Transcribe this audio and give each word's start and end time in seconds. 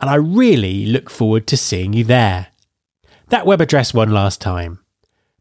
and 0.00 0.10
I 0.10 0.16
really 0.16 0.86
look 0.86 1.10
forward 1.10 1.46
to 1.48 1.56
seeing 1.56 1.92
you 1.92 2.04
there. 2.04 2.48
That 3.28 3.46
web 3.46 3.60
address 3.60 3.94
one 3.94 4.10
last 4.10 4.40
time 4.40 4.80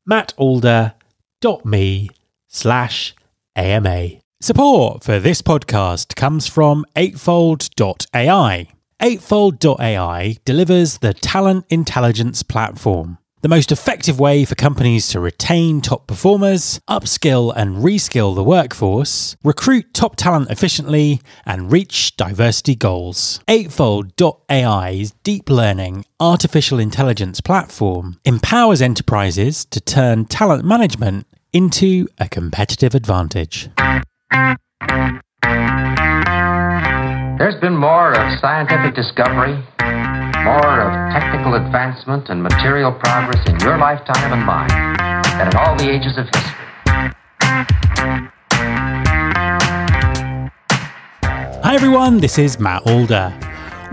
mattalder.me 0.09 2.09
slash 2.47 3.15
AMA. 3.55 4.09
Support 4.41 5.03
for 5.03 5.19
this 5.19 5.41
podcast 5.41 6.15
comes 6.15 6.47
from 6.47 6.85
eightfold.ai. 6.95 8.67
Eightfold.ai 9.01 10.37
delivers 10.45 10.99
the 10.99 11.13
talent 11.13 11.65
intelligence 11.69 12.43
platform 12.43 13.17
the 13.41 13.49
most 13.49 13.71
effective 13.71 14.19
way 14.19 14.45
for 14.45 14.55
companies 14.55 15.07
to 15.09 15.19
retain 15.19 15.81
top 15.81 16.07
performers, 16.07 16.79
upskill 16.89 17.53
and 17.55 17.77
reskill 17.77 18.33
the 18.33 18.43
workforce, 18.43 19.35
recruit 19.43 19.93
top 19.93 20.15
talent 20.15 20.49
efficiently, 20.49 21.21
and 21.45 21.71
reach 21.71 22.15
diversity 22.17 22.75
goals. 22.75 23.39
Eightfold.ai's 23.47 25.11
deep 25.23 25.49
learning 25.49 26.05
artificial 26.19 26.79
intelligence 26.79 27.41
platform 27.41 28.19
empowers 28.25 28.81
enterprises 28.81 29.65
to 29.65 29.79
turn 29.79 30.25
talent 30.25 30.65
management 30.65 31.27
into 31.53 32.07
a 32.17 32.27
competitive 32.27 32.95
advantage. 32.95 33.69
There's 37.37 37.59
been 37.61 37.75
more 37.75 38.13
of 38.13 38.39
scientific 38.39 38.95
discovery 38.95 39.63
more 40.45 40.79
of 40.79 41.11
technical 41.11 41.55
advancement 41.55 42.29
and 42.29 42.43
material 42.43 42.91
progress 42.91 43.43
in 43.49 43.59
your 43.61 43.79
lifetime 43.79 44.31
and 44.31 44.45
mine 44.45 44.69
than 45.39 45.47
in 45.47 45.55
all 45.57 45.75
the 45.75 45.89
ages 45.89 46.19
of 46.19 46.25
history. 46.27 46.65
Hi 51.63 51.73
everyone, 51.73 52.19
this 52.19 52.37
is 52.37 52.59
Matt 52.59 52.85
Alder. 52.85 53.33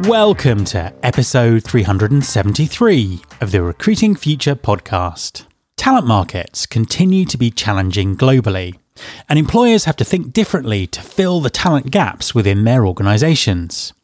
Welcome 0.01 0.67
to 0.67 0.93
episode 1.03 1.65
373 1.65 3.23
of 3.41 3.51
the 3.51 3.63
Recruiting 3.63 4.15
Future 4.15 4.55
podcast. 4.55 5.47
Talent 5.79 6.07
markets 6.07 6.67
continue 6.67 7.25
to 7.25 7.39
be 7.39 7.51
challenging 7.51 8.15
globally, 8.15 8.79
and 9.27 9.39
employers 9.39 9.87
have 9.87 9.97
to 9.97 10.05
think 10.05 10.35
differently 10.35 10.87
to 10.89 11.01
fill 11.01 11.41
the 11.41 11.49
talent 11.49 11.91
gaps 11.91 12.35
within 12.35 12.65
their 12.65 12.87
organisations. 12.87 13.95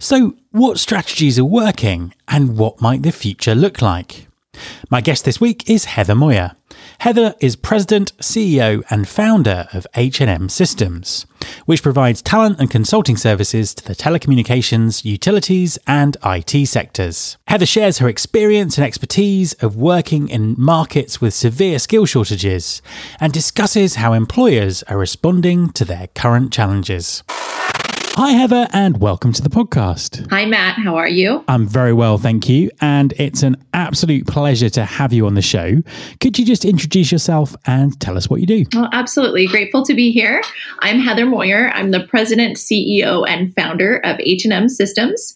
So, 0.00 0.36
what 0.52 0.78
strategies 0.78 1.40
are 1.40 1.44
working 1.44 2.14
and 2.28 2.56
what 2.56 2.80
might 2.80 3.02
the 3.02 3.10
future 3.10 3.56
look 3.56 3.82
like? 3.82 4.28
My 4.90 5.00
guest 5.00 5.24
this 5.24 5.40
week 5.40 5.68
is 5.68 5.86
Heather 5.86 6.14
Moyer. 6.14 6.52
Heather 7.00 7.34
is 7.40 7.56
president, 7.56 8.16
CEO, 8.18 8.84
and 8.90 9.08
founder 9.08 9.66
of 9.72 9.88
HNM 9.94 10.52
Systems, 10.52 11.26
which 11.66 11.82
provides 11.82 12.22
talent 12.22 12.60
and 12.60 12.70
consulting 12.70 13.16
services 13.16 13.74
to 13.74 13.84
the 13.84 13.94
telecommunications, 13.94 15.04
utilities, 15.04 15.78
and 15.88 16.16
IT 16.24 16.66
sectors. 16.68 17.36
Heather 17.48 17.66
shares 17.66 17.98
her 17.98 18.08
experience 18.08 18.78
and 18.78 18.86
expertise 18.86 19.52
of 19.54 19.76
working 19.76 20.28
in 20.28 20.54
markets 20.56 21.20
with 21.20 21.34
severe 21.34 21.80
skill 21.80 22.06
shortages 22.06 22.82
and 23.20 23.32
discusses 23.32 23.96
how 23.96 24.12
employers 24.12 24.84
are 24.84 24.98
responding 24.98 25.70
to 25.70 25.84
their 25.84 26.06
current 26.14 26.52
challenges. 26.52 27.24
Hi, 28.18 28.32
Heather, 28.32 28.66
and 28.72 28.98
welcome 28.98 29.32
to 29.32 29.40
the 29.40 29.48
podcast. 29.48 30.28
Hi, 30.30 30.44
Matt. 30.44 30.74
How 30.76 30.96
are 30.96 31.08
you? 31.08 31.44
I'm 31.46 31.68
very 31.68 31.92
well, 31.92 32.18
thank 32.18 32.48
you. 32.48 32.68
And 32.80 33.12
it's 33.12 33.44
an 33.44 33.54
absolute 33.72 34.26
pleasure 34.26 34.68
to 34.70 34.84
have 34.84 35.12
you 35.12 35.24
on 35.26 35.34
the 35.34 35.40
show. 35.40 35.76
Could 36.20 36.36
you 36.36 36.44
just 36.44 36.64
introduce 36.64 37.12
yourself 37.12 37.54
and 37.64 37.98
tell 38.00 38.16
us 38.16 38.28
what 38.28 38.40
you 38.40 38.46
do? 38.46 38.64
Well, 38.74 38.88
absolutely. 38.92 39.46
Grateful 39.46 39.84
to 39.84 39.94
be 39.94 40.10
here. 40.10 40.42
I'm 40.80 40.98
Heather 40.98 41.26
Moyer. 41.26 41.70
I'm 41.72 41.92
the 41.92 42.08
president, 42.08 42.56
CEO, 42.56 43.24
and 43.28 43.54
founder 43.54 43.98
of 43.98 44.16
HNM 44.18 44.68
Systems. 44.68 45.32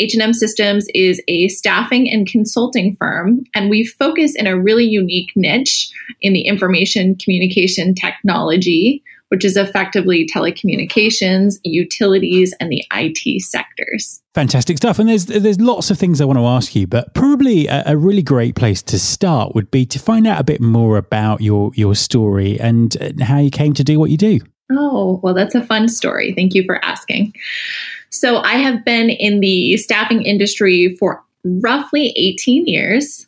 HNM 0.00 0.34
Systems 0.34 0.88
is 0.92 1.22
a 1.28 1.46
staffing 1.46 2.10
and 2.10 2.26
consulting 2.26 2.96
firm, 2.96 3.44
and 3.54 3.70
we 3.70 3.86
focus 3.86 4.34
in 4.34 4.48
a 4.48 4.58
really 4.58 4.86
unique 4.86 5.30
niche 5.36 5.88
in 6.20 6.32
the 6.32 6.48
information 6.48 7.14
communication 7.14 7.94
technology 7.94 9.04
which 9.34 9.44
is 9.44 9.56
effectively 9.56 10.28
telecommunications, 10.32 11.58
utilities, 11.64 12.54
and 12.60 12.70
the 12.70 12.84
IT 12.92 13.42
sectors. 13.42 14.22
Fantastic 14.32 14.76
stuff. 14.76 15.00
And 15.00 15.08
there's 15.08 15.26
there's 15.26 15.60
lots 15.60 15.90
of 15.90 15.98
things 15.98 16.20
I 16.20 16.24
want 16.24 16.38
to 16.38 16.46
ask 16.46 16.76
you, 16.76 16.86
but 16.86 17.12
probably 17.14 17.66
a, 17.66 17.82
a, 17.86 17.96
really 17.96 18.22
great 18.22 18.54
place 18.54 18.80
to 18.82 18.96
start 18.96 19.52
would 19.56 19.72
be 19.72 19.86
to 19.86 19.98
find 19.98 20.28
out 20.28 20.40
a 20.40 20.44
bit 20.44 20.60
more 20.60 20.98
about 20.98 21.40
your 21.40 21.72
your 21.74 21.96
story 21.96 22.60
and 22.60 22.96
how 23.20 23.38
you 23.38 23.50
came 23.50 23.74
to 23.74 23.82
do 23.82 23.98
what 23.98 24.10
you 24.10 24.16
do. 24.16 24.38
Oh, 24.70 25.18
well, 25.24 25.34
that's 25.34 25.56
a 25.56 25.66
fun 25.66 25.88
story. 25.88 26.32
Thank 26.32 26.54
you 26.54 26.62
for 26.62 26.84
asking. 26.84 27.34
So, 28.10 28.36
I 28.36 28.54
have 28.54 28.84
been 28.84 29.10
in 29.10 29.40
the 29.40 29.76
staffing 29.78 30.22
industry 30.22 30.94
for 30.96 31.24
roughly 31.42 32.12
18 32.14 32.66
years. 32.66 33.26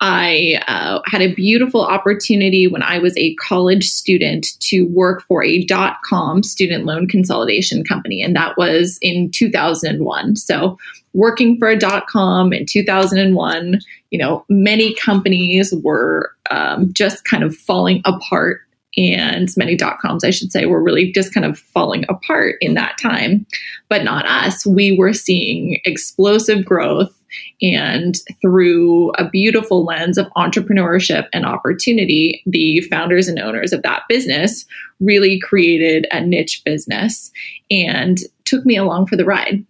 I 0.00 0.62
uh, 0.66 1.00
had 1.04 1.20
a 1.20 1.34
beautiful 1.34 1.84
opportunity 1.84 2.66
when 2.66 2.82
I 2.82 2.98
was 2.98 3.14
a 3.18 3.34
college 3.34 3.84
student 3.84 4.58
to 4.60 4.84
work 4.84 5.22
for 5.28 5.44
a 5.44 5.62
dot 5.64 5.98
com 6.04 6.42
student 6.42 6.86
loan 6.86 7.06
consolidation 7.06 7.84
company, 7.84 8.22
and 8.22 8.34
that 8.34 8.56
was 8.56 8.98
in 9.02 9.30
2001. 9.30 10.36
So, 10.36 10.78
working 11.12 11.58
for 11.58 11.68
a 11.68 11.78
dot 11.78 12.06
com 12.06 12.52
in 12.52 12.64
2001, 12.64 13.80
you 14.10 14.18
know, 14.18 14.44
many 14.48 14.94
companies 14.94 15.74
were 15.82 16.34
um, 16.50 16.90
just 16.94 17.24
kind 17.24 17.44
of 17.44 17.54
falling 17.54 18.00
apart 18.06 18.62
and 18.96 19.48
many 19.56 19.76
dot 19.76 19.98
coms, 20.00 20.24
I 20.24 20.30
should 20.30 20.50
say, 20.50 20.66
were 20.66 20.82
really 20.82 21.12
just 21.12 21.32
kind 21.32 21.46
of 21.46 21.58
falling 21.58 22.04
apart 22.08 22.56
in 22.60 22.74
that 22.74 22.98
time, 22.98 23.46
but 23.88 24.02
not 24.02 24.26
us. 24.26 24.66
We 24.66 24.96
were 24.96 25.12
seeing 25.12 25.80
explosive 25.84 26.64
growth 26.64 27.14
and 27.62 28.16
through 28.40 29.10
a 29.12 29.28
beautiful 29.28 29.84
lens 29.84 30.18
of 30.18 30.26
entrepreneurship 30.36 31.26
and 31.32 31.46
opportunity, 31.46 32.42
the 32.46 32.80
founders 32.82 33.28
and 33.28 33.38
owners 33.38 33.72
of 33.72 33.82
that 33.82 34.02
business 34.08 34.66
really 35.00 35.38
created 35.40 36.06
a 36.10 36.20
niche 36.20 36.62
business 36.64 37.30
and 37.70 38.18
took 38.44 38.64
me 38.66 38.76
along 38.76 39.06
for 39.06 39.16
the 39.16 39.24
ride. 39.24 39.64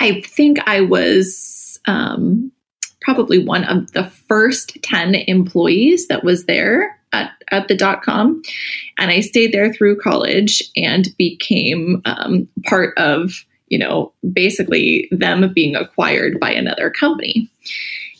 I 0.00 0.20
think 0.22 0.58
I 0.66 0.80
was 0.80 1.80
um, 1.86 2.50
probably 3.00 3.44
one 3.44 3.64
of 3.64 3.92
the 3.92 4.04
first 4.04 4.78
10 4.82 5.14
employees 5.14 6.08
that 6.08 6.24
was 6.24 6.46
there 6.46 6.98
at, 7.12 7.30
at 7.50 7.68
the 7.68 7.76
dot 7.76 8.02
com. 8.02 8.42
And 8.98 9.10
I 9.10 9.20
stayed 9.20 9.52
there 9.52 9.72
through 9.72 10.00
college 10.00 10.62
and 10.76 11.08
became 11.18 12.02
um, 12.04 12.48
part 12.64 12.96
of, 12.96 13.44
you 13.72 13.78
know, 13.78 14.12
basically 14.34 15.08
them 15.10 15.50
being 15.54 15.74
acquired 15.74 16.38
by 16.38 16.52
another 16.52 16.90
company. 16.90 17.48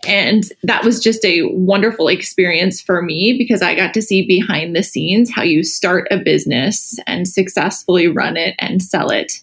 And 0.08 0.44
that 0.62 0.82
was 0.82 0.98
just 0.98 1.22
a 1.26 1.42
wonderful 1.52 2.08
experience 2.08 2.80
for 2.80 3.02
me 3.02 3.36
because 3.36 3.60
I 3.60 3.74
got 3.74 3.92
to 3.94 4.02
see 4.02 4.26
behind 4.26 4.74
the 4.74 4.82
scenes 4.82 5.30
how 5.30 5.42
you 5.42 5.62
start 5.62 6.08
a 6.10 6.16
business 6.16 6.98
and 7.06 7.28
successfully 7.28 8.08
run 8.08 8.38
it 8.38 8.56
and 8.58 8.82
sell 8.82 9.10
it. 9.10 9.34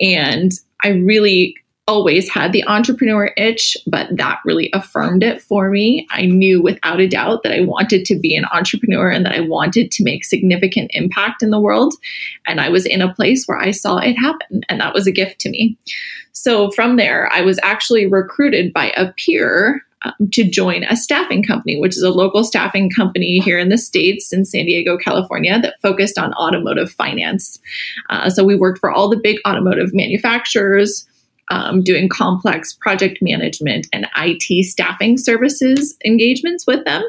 And 0.00 0.50
I 0.84 0.88
really 0.88 1.54
always 1.88 2.28
had 2.28 2.52
the 2.52 2.64
entrepreneur 2.66 3.32
itch, 3.36 3.76
but 3.86 4.08
that 4.16 4.38
really 4.44 4.70
affirmed 4.72 5.22
it 5.22 5.42
for 5.42 5.68
me. 5.68 6.06
I 6.10 6.26
knew 6.26 6.62
without 6.62 7.00
a 7.00 7.08
doubt 7.08 7.42
that 7.42 7.52
I 7.52 7.60
wanted 7.60 8.04
to 8.06 8.18
be 8.18 8.36
an 8.36 8.44
entrepreneur 8.52 9.10
and 9.10 9.26
that 9.26 9.34
I 9.34 9.40
wanted 9.40 9.90
to 9.92 10.04
make 10.04 10.24
significant 10.24 10.92
impact 10.94 11.42
in 11.42 11.50
the 11.50 11.60
world. 11.60 11.94
And 12.46 12.60
I 12.60 12.68
was 12.68 12.86
in 12.86 13.02
a 13.02 13.12
place 13.12 13.46
where 13.46 13.58
I 13.58 13.72
saw 13.72 13.98
it 13.98 14.14
happen, 14.14 14.62
and 14.68 14.80
that 14.80 14.94
was 14.94 15.06
a 15.06 15.12
gift 15.12 15.40
to 15.40 15.50
me. 15.50 15.76
So 16.32 16.70
from 16.70 16.96
there, 16.96 17.30
I 17.32 17.42
was 17.42 17.58
actually 17.62 18.06
recruited 18.06 18.72
by 18.72 18.92
a 18.96 19.12
peer 19.12 19.84
um, 20.04 20.28
to 20.32 20.48
join 20.48 20.84
a 20.84 20.96
staffing 20.96 21.42
company, 21.42 21.78
which 21.78 21.96
is 21.96 22.02
a 22.02 22.10
local 22.10 22.44
staffing 22.44 22.90
company 22.90 23.38
here 23.38 23.58
in 23.58 23.68
the 23.68 23.78
States 23.78 24.32
in 24.32 24.44
San 24.44 24.66
Diego, 24.66 24.96
California, 24.96 25.60
that 25.60 25.80
focused 25.82 26.18
on 26.18 26.32
automotive 26.34 26.90
finance. 26.90 27.58
Uh, 28.08 28.30
so 28.30 28.44
we 28.44 28.56
worked 28.56 28.78
for 28.78 28.90
all 28.90 29.08
the 29.08 29.16
big 29.16 29.38
automotive 29.46 29.92
manufacturers. 29.92 31.06
Um, 31.50 31.82
doing 31.82 32.08
complex 32.08 32.72
project 32.72 33.18
management 33.20 33.86
and 33.92 34.06
IT 34.16 34.64
staffing 34.64 35.18
services 35.18 35.96
engagements 36.04 36.66
with 36.66 36.84
them 36.84 37.02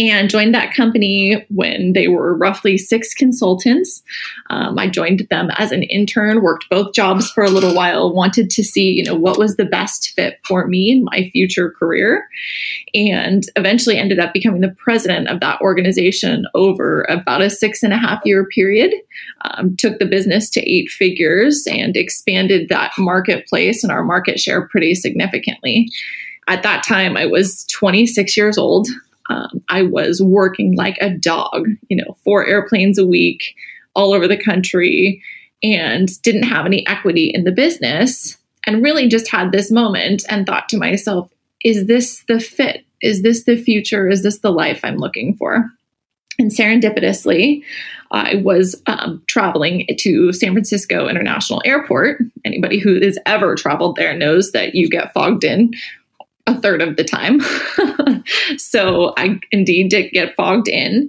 and 0.00 0.28
joined 0.28 0.54
that 0.54 0.74
company 0.74 1.44
when 1.48 1.92
they 1.92 2.08
were 2.08 2.36
roughly 2.36 2.76
six 2.76 3.14
consultants. 3.14 4.02
Um, 4.50 4.78
I 4.78 4.88
joined 4.88 5.26
them 5.30 5.50
as 5.56 5.70
an 5.70 5.84
intern, 5.84 6.42
worked 6.42 6.68
both 6.68 6.92
jobs 6.92 7.30
for 7.30 7.44
a 7.44 7.50
little 7.50 7.74
while, 7.74 8.12
wanted 8.12 8.50
to 8.50 8.64
see, 8.64 8.90
you 8.90 9.04
know, 9.04 9.14
what 9.14 9.38
was 9.38 9.56
the 9.56 9.64
best 9.64 10.12
fit 10.16 10.40
for 10.44 10.66
me 10.66 10.90
in 10.90 11.04
my 11.04 11.30
future 11.32 11.70
career, 11.70 12.28
and 12.94 13.44
eventually 13.54 13.96
ended 13.96 14.18
up 14.18 14.32
becoming 14.32 14.60
the 14.60 14.74
president 14.78 15.28
of 15.28 15.40
that 15.40 15.60
organization 15.60 16.46
over 16.54 17.02
about 17.08 17.42
a 17.42 17.50
six 17.50 17.82
and 17.82 17.92
a 17.92 17.98
half 17.98 18.20
year 18.24 18.46
period. 18.46 18.92
Um, 19.42 19.76
took 19.76 19.98
the 19.98 20.06
business 20.06 20.50
to 20.50 20.60
eight 20.60 20.88
figures 20.90 21.64
and 21.70 21.96
expanded 21.96 22.68
that 22.68 22.92
marketplace 22.98 23.84
and 23.84 23.92
our 23.92 24.02
market 24.02 24.40
share 24.40 24.66
pretty 24.66 24.94
significantly. 24.94 25.88
At 26.48 26.62
that 26.62 26.84
time, 26.84 27.16
I 27.16 27.26
was 27.26 27.64
26 27.66 28.36
years 28.36 28.56
old 28.56 28.88
um, 29.28 29.62
I 29.68 29.82
was 29.82 30.22
working 30.22 30.76
like 30.76 30.96
a 31.00 31.10
dog, 31.10 31.68
you 31.88 31.96
know, 31.96 32.16
four 32.24 32.46
airplanes 32.46 32.98
a 32.98 33.06
week 33.06 33.54
all 33.94 34.12
over 34.12 34.28
the 34.28 34.42
country 34.42 35.22
and 35.62 36.08
didn't 36.22 36.44
have 36.44 36.66
any 36.66 36.86
equity 36.86 37.30
in 37.34 37.44
the 37.44 37.52
business 37.52 38.36
and 38.66 38.82
really 38.82 39.08
just 39.08 39.28
had 39.28 39.52
this 39.52 39.70
moment 39.70 40.24
and 40.28 40.46
thought 40.46 40.68
to 40.68 40.76
myself, 40.76 41.30
is 41.64 41.86
this 41.86 42.24
the 42.28 42.40
fit? 42.40 42.84
Is 43.02 43.22
this 43.22 43.44
the 43.44 43.56
future? 43.56 44.08
Is 44.08 44.22
this 44.22 44.38
the 44.38 44.50
life 44.50 44.80
I'm 44.82 44.96
looking 44.96 45.36
for? 45.36 45.70
And 46.38 46.50
serendipitously, 46.50 47.62
I 48.10 48.36
was 48.36 48.80
um, 48.86 49.22
traveling 49.26 49.86
to 49.98 50.32
San 50.32 50.52
Francisco 50.52 51.08
International 51.08 51.62
Airport. 51.64 52.20
Anybody 52.44 52.78
who 52.78 53.00
has 53.00 53.18
ever 53.24 53.54
traveled 53.54 53.96
there 53.96 54.16
knows 54.16 54.52
that 54.52 54.74
you 54.74 54.88
get 54.88 55.12
fogged 55.14 55.44
in 55.44 55.72
a 56.46 56.60
third 56.60 56.80
of 56.80 56.96
the 56.96 57.04
time. 57.04 57.40
so 58.58 59.12
I 59.16 59.40
indeed 59.50 59.90
did 59.90 60.12
get 60.12 60.34
fogged 60.36 60.68
in 60.68 61.08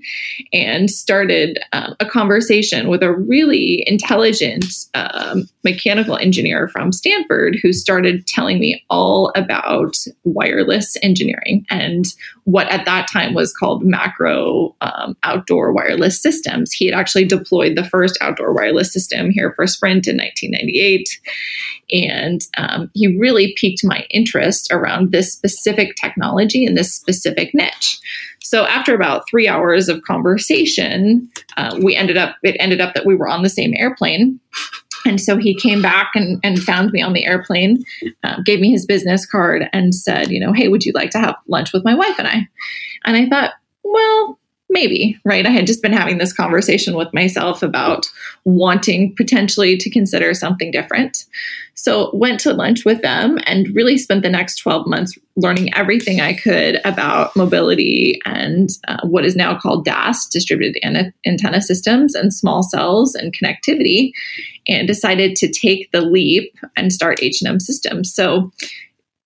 and 0.52 0.90
started 0.90 1.60
um, 1.74 1.96
a 2.00 2.06
conversation 2.06 2.90
with 2.90 3.04
a 3.04 3.14
really 3.14 3.84
intelligent 3.88 4.66
um, 4.96 5.48
mechanical 5.64 6.18
engineer 6.18 6.68
from 6.68 6.92
Stanford 6.92 7.58
who 7.62 7.72
started 7.72 8.26
telling 8.26 8.60
me 8.60 8.84
all 8.90 9.32
about 9.36 9.96
wireless 10.24 10.98
engineering 11.04 11.66
and 11.70 12.06
what 12.46 12.72
at 12.72 12.86
that 12.86 13.10
time 13.12 13.34
was 13.34 13.54
called 13.54 13.84
macro 13.84 14.74
um, 14.80 15.18
outdoor 15.24 15.74
wireless 15.74 16.22
systems. 16.22 16.72
He 16.72 16.86
had 16.86 16.96
actually 16.96 17.26
deployed 17.26 17.76
the 17.76 17.84
first 17.84 18.18
outdoor 18.22 18.54
wireless 18.54 18.94
system 18.94 19.30
here 19.30 19.52
for 19.54 19.68
Sprint 19.68 20.08
in 20.08 20.16
1998. 20.16 21.20
And 21.92 22.42
um, 22.58 22.90
he 22.94 23.18
really 23.18 23.54
piqued 23.58 23.84
my 23.84 24.06
interest 24.10 24.70
around 24.72 25.12
this 25.12 25.27
specific 25.32 25.96
technology 25.96 26.66
in 26.66 26.76
this 26.76 26.94
specific 26.94 27.54
niche. 27.54 28.00
So 28.42 28.66
after 28.66 28.96
about 28.96 29.28
three 29.30 29.48
hours 29.48 29.90
of 29.90 30.02
conversation, 30.04 31.30
uh, 31.58 31.78
we 31.82 31.96
ended 31.96 32.18
up, 32.18 32.38
it 32.44 32.56
ended 32.60 32.80
up 32.80 32.94
that 32.94 33.06
we 33.06 33.16
were 33.16 33.28
on 33.28 33.44
the 33.44 33.50
same 33.50 33.74
airplane. 33.76 34.40
And 35.06 35.22
so 35.22 35.38
he 35.38 35.54
came 35.54 35.82
back 35.82 36.12
and, 36.16 36.40
and 36.44 36.62
found 36.64 36.92
me 36.92 37.02
on 37.02 37.14
the 37.14 37.26
airplane, 37.26 37.84
uh, 38.24 38.42
gave 38.44 38.60
me 38.60 38.72
his 38.72 38.86
business 38.86 39.26
card, 39.26 39.70
and 39.74 39.94
said, 39.94 40.32
you 40.32 40.40
know, 40.40 40.54
hey, 40.54 40.70
would 40.70 40.86
you 40.86 40.92
like 40.94 41.12
to 41.12 41.20
have 41.20 41.36
lunch 41.48 41.74
with 41.74 41.86
my 41.86 41.94
wife 41.94 42.18
and 42.18 42.28
I? 42.28 42.48
And 43.06 43.16
I 43.16 43.28
thought, 43.28 43.52
well, 43.84 44.40
maybe, 44.70 45.18
right? 45.24 45.46
I 45.46 45.50
had 45.50 45.68
just 45.68 45.82
been 45.82 45.94
having 45.94 46.18
this 46.18 46.34
conversation 46.34 46.96
with 46.96 47.14
myself 47.14 47.64
about 47.64 48.12
wanting 48.44 49.16
potentially 49.16 49.78
to 49.78 49.90
consider 49.90 50.34
something 50.34 50.72
different. 50.72 51.26
So 51.76 52.10
went 52.14 52.40
to 52.42 52.54
lunch 52.54 52.84
with 52.84 53.02
them 53.02 53.38
and 53.46 53.74
really 53.76 53.98
spent 53.98 54.24
the 54.24 54.30
next 54.30 54.58
12 54.58 54.88
months 54.88 55.18
learning 55.36 55.74
everything 55.76 56.20
I 56.20 56.34
could 56.34 56.82
about 56.84 57.36
mobility 57.36 58.20
and 58.26 58.70
uh, 58.88 58.98
what 59.04 59.26
is 59.26 59.36
now 59.36 59.58
called 59.58 59.86
DAS, 59.86 60.28
distributed 60.28 60.84
antenna 60.84 61.62
systems 61.62 62.16
and 62.16 62.34
small 62.34 62.64
cells 62.64 63.16
and 63.16 63.34
connectivity 63.34 64.12
and 64.68 64.88
decided 64.88 65.36
to 65.38 65.52
take 65.52 65.92
the 65.92 66.02
leap 66.02 66.58
and 66.76 66.92
start 66.92 67.20
HNM 67.20 67.62
Systems. 67.62 68.14
So 68.14 68.52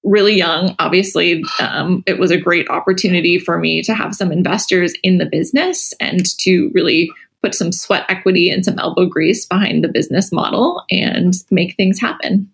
really 0.04 0.36
young, 0.36 0.76
obviously, 0.80 1.44
um, 1.60 2.04
it 2.08 2.20
was 2.20 2.32
a 2.32 2.38
great 2.38 2.70
opportunity 2.70 3.38
for 3.38 3.60
me 3.60 3.82
to 3.84 3.94
have 3.94 4.16
some 4.16 4.32
investors 4.32 4.94
in 5.04 5.18
the 5.18 5.26
business 5.26 5.94
and 6.00 6.26
to 6.40 6.72
really 6.74 7.12
put 7.42 7.56
some 7.56 7.72
sweat 7.72 8.06
equity 8.10 8.50
and 8.50 8.64
some 8.64 8.78
elbow 8.80 9.06
grease 9.06 9.46
behind 9.46 9.84
the 9.84 9.88
business 9.88 10.32
model 10.32 10.84
and 10.90 11.36
make 11.50 11.76
things 11.76 12.00
happen. 12.00 12.50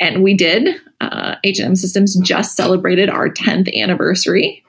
And 0.00 0.22
we 0.22 0.34
did. 0.34 0.80
Uh, 1.00 1.36
HNM 1.44 1.76
Systems 1.76 2.16
just 2.16 2.56
celebrated 2.56 3.08
our 3.08 3.30
10th 3.30 3.74
anniversary, 3.74 4.62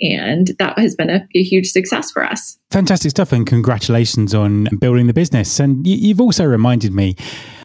and 0.00 0.48
that 0.58 0.78
has 0.78 0.94
been 0.94 1.10
a, 1.10 1.26
a 1.34 1.42
huge 1.42 1.70
success 1.70 2.10
for 2.10 2.24
us. 2.24 2.58
Fantastic 2.70 3.10
stuff, 3.10 3.32
and 3.32 3.46
congratulations 3.46 4.34
on 4.34 4.68
building 4.78 5.06
the 5.06 5.12
business. 5.12 5.60
And 5.60 5.86
you, 5.86 6.14
have 6.14 6.20
also 6.20 6.44
reminded 6.44 6.94
me, 6.94 7.16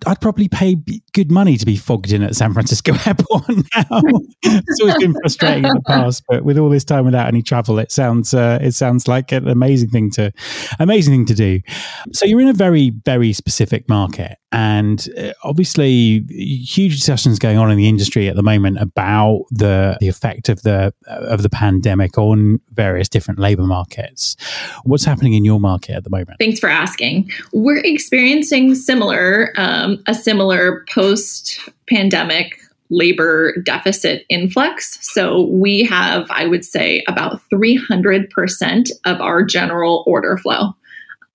I'd 0.05 0.21
probably 0.21 0.47
pay 0.47 0.75
good 1.13 1.31
money 1.31 1.57
to 1.57 1.65
be 1.65 1.77
fogged 1.77 2.11
in 2.11 2.21
at 2.23 2.35
San 2.35 2.53
Francisco 2.53 2.93
Airport 3.05 3.47
now. 3.49 4.01
it's 4.43 4.81
always 4.81 4.97
been 4.97 5.13
frustrating 5.13 5.65
in 5.65 5.73
the 5.73 5.83
past, 5.87 6.23
but 6.27 6.43
with 6.43 6.57
all 6.57 6.69
this 6.69 6.83
time 6.83 7.05
without 7.05 7.27
any 7.27 7.41
travel, 7.41 7.79
it 7.79 7.91
sounds 7.91 8.33
uh, 8.33 8.59
it 8.61 8.73
sounds 8.73 9.07
like 9.07 9.31
an 9.31 9.47
amazing 9.47 9.89
thing 9.89 10.11
to 10.11 10.31
amazing 10.79 11.13
thing 11.13 11.25
to 11.25 11.35
do. 11.35 11.61
So 12.11 12.25
you're 12.25 12.41
in 12.41 12.47
a 12.47 12.53
very 12.53 12.91
very 13.05 13.33
specific 13.33 13.89
market, 13.89 14.37
and 14.51 15.07
uh, 15.17 15.31
obviously 15.43 16.23
huge 16.29 16.95
discussions 16.95 17.39
going 17.39 17.57
on 17.57 17.71
in 17.71 17.77
the 17.77 17.89
industry 17.89 18.27
at 18.27 18.35
the 18.35 18.43
moment 18.43 18.79
about 18.79 19.45
the 19.51 19.97
the 19.99 20.07
effect 20.07 20.49
of 20.49 20.61
the 20.61 20.93
of 21.07 21.43
the 21.43 21.49
pandemic 21.49 22.17
on 22.17 22.59
various 22.71 23.09
different 23.09 23.39
labor 23.39 23.63
markets. 23.63 24.35
What's 24.83 25.05
happening 25.05 25.33
in 25.33 25.45
your 25.45 25.59
market 25.59 25.95
at 25.95 26.03
the 26.03 26.09
moment? 26.09 26.39
Thanks 26.39 26.59
for 26.59 26.69
asking. 26.69 27.31
We're 27.53 27.83
experiencing 27.83 28.75
similar 28.75 29.53
um, 29.57 29.94
a 30.07 30.13
similar 30.13 30.85
post 30.89 31.59
pandemic 31.87 32.59
labor 32.89 33.55
deficit 33.63 34.25
influx. 34.29 34.99
So 35.01 35.47
we 35.47 35.83
have, 35.83 36.27
I 36.29 36.45
would 36.45 36.63
say, 36.63 37.03
about 37.07 37.41
300% 37.51 38.91
of 39.05 39.21
our 39.21 39.43
general 39.43 40.03
order 40.05 40.37
flow. 40.37 40.75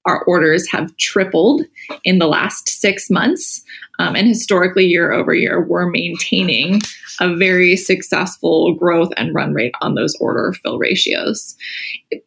Our 0.06 0.24
orders 0.24 0.70
have 0.70 0.96
tripled 0.96 1.62
in 2.04 2.18
the 2.18 2.26
last 2.26 2.68
six 2.68 3.10
months. 3.10 3.62
Um, 3.98 4.16
and 4.16 4.26
historically, 4.26 4.86
year 4.86 5.12
over 5.12 5.34
year, 5.34 5.62
we're 5.62 5.90
maintaining 5.90 6.80
a 7.20 7.34
very 7.36 7.76
successful 7.76 8.74
growth 8.74 9.10
and 9.18 9.34
run 9.34 9.52
rate 9.52 9.74
on 9.82 9.94
those 9.94 10.16
order 10.20 10.54
fill 10.62 10.78
ratios. 10.78 11.54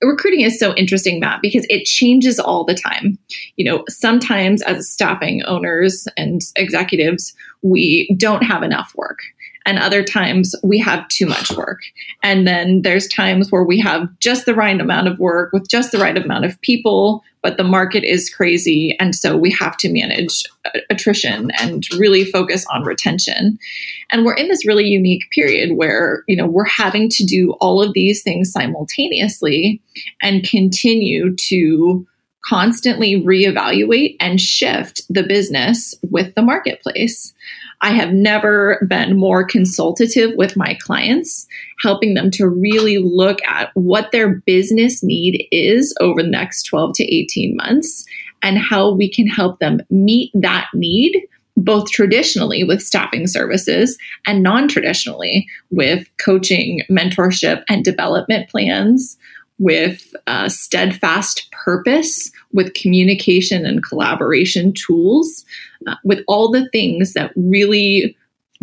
Recruiting 0.04 0.42
is 0.42 0.60
so 0.60 0.76
interesting, 0.76 1.20
Matt, 1.20 1.42
because 1.42 1.66
it 1.70 1.86
changes 1.86 2.40
all 2.40 2.64
the 2.64 2.76
time. 2.76 3.18
You 3.56 3.66
know, 3.66 3.84
sometimes 3.90 4.62
as 4.62 4.88
staffing 4.88 5.42
owners 5.46 6.08
and 6.16 6.42
executives, 6.56 7.34
we 7.64 8.14
don't 8.18 8.44
have 8.44 8.62
enough 8.62 8.94
work 8.96 9.20
and 9.66 9.80
other 9.80 10.04
times 10.04 10.56
we 10.64 10.78
have 10.80 11.08
too 11.08 11.26
much 11.26 11.52
work. 11.52 11.82
And 12.22 12.48
then 12.48 12.82
there's 12.82 13.08
times 13.08 13.52
where 13.52 13.64
we 13.64 13.80
have 13.80 14.08
just 14.20 14.46
the 14.46 14.56
right 14.56 14.80
amount 14.80 15.08
of 15.08 15.20
work 15.20 15.54
with 15.54 15.70
just 15.70 15.92
the 15.92 16.00
right 16.00 16.18
amount 16.18 16.46
of 16.46 16.60
people, 16.62 17.24
but 17.42 17.58
the 17.58 17.64
market 17.64 18.04
is 18.04 18.30
crazy. 18.30 18.96
And 19.00 19.16
so 19.16 19.38
we 19.38 19.52
have 19.52 19.78
to 19.78 19.92
manage 19.92 20.44
uh, 20.66 20.80
attrition 20.90 21.52
and 21.60 21.86
really 21.98 22.26
focus 22.26 22.66
on 22.74 22.84
retention. 22.84 23.58
And 24.12 24.26
we're 24.26 24.36
in 24.36 24.50
this 24.50 24.66
really 24.66 24.86
unique 24.86 25.30
period 25.32 25.78
where, 25.78 26.24
you 26.28 26.36
know, 26.36 26.48
we're 26.48 26.66
having 26.66 27.10
to 27.10 27.26
do 27.26 27.52
all 27.62 27.82
of 27.82 27.94
these 27.94 28.24
things 28.24 28.52
simultaneously 28.52 29.82
and 30.22 30.44
continue 30.44 31.36
to 31.36 32.06
constantly 32.46 33.22
reevaluate 33.24 34.18
and 34.20 34.40
shift 34.40 35.02
the 35.10 35.24
business 35.24 35.96
with 36.10 36.36
the 36.36 36.42
marketplace. 36.42 37.34
I 37.84 37.92
have 37.92 38.14
never 38.14 38.84
been 38.88 39.18
more 39.18 39.44
consultative 39.44 40.32
with 40.38 40.56
my 40.56 40.78
clients, 40.82 41.46
helping 41.82 42.14
them 42.14 42.32
to 42.32 42.48
really 42.48 42.98
look 42.98 43.40
at 43.46 43.72
what 43.74 44.14
their 44.14 44.36
business 44.36 45.04
need 45.04 45.46
is 45.52 45.94
over 46.00 46.24
the 46.24 46.30
next 46.30 46.64
12 46.64 46.94
to 46.96 47.04
18 47.04 47.58
months 47.58 48.06
and 48.42 48.58
how 48.58 48.94
we 48.94 49.12
can 49.12 49.28
help 49.28 49.60
them 49.60 49.82
meet 49.90 50.32
that 50.34 50.68
need 50.74 51.28
both 51.58 51.92
traditionally 51.92 52.64
with 52.64 52.82
staffing 52.82 53.28
services 53.28 53.98
and 54.26 54.42
non 54.42 54.70
traditionally 54.70 55.46
with 55.70 56.08
coaching, 56.18 56.84
mentorship, 56.90 57.64
and 57.68 57.84
development 57.84 58.50
plans, 58.50 59.18
with 59.64 60.14
steadfast 60.48 61.50
purpose, 61.52 62.32
with 62.52 62.74
communication 62.74 63.66
and 63.66 63.84
collaboration 63.84 64.74
tools, 64.74 65.46
uh, 65.88 65.96
with 66.04 66.20
all 66.28 66.52
the 66.52 66.68
things 66.70 67.14
that 67.14 67.32
really 67.36 68.16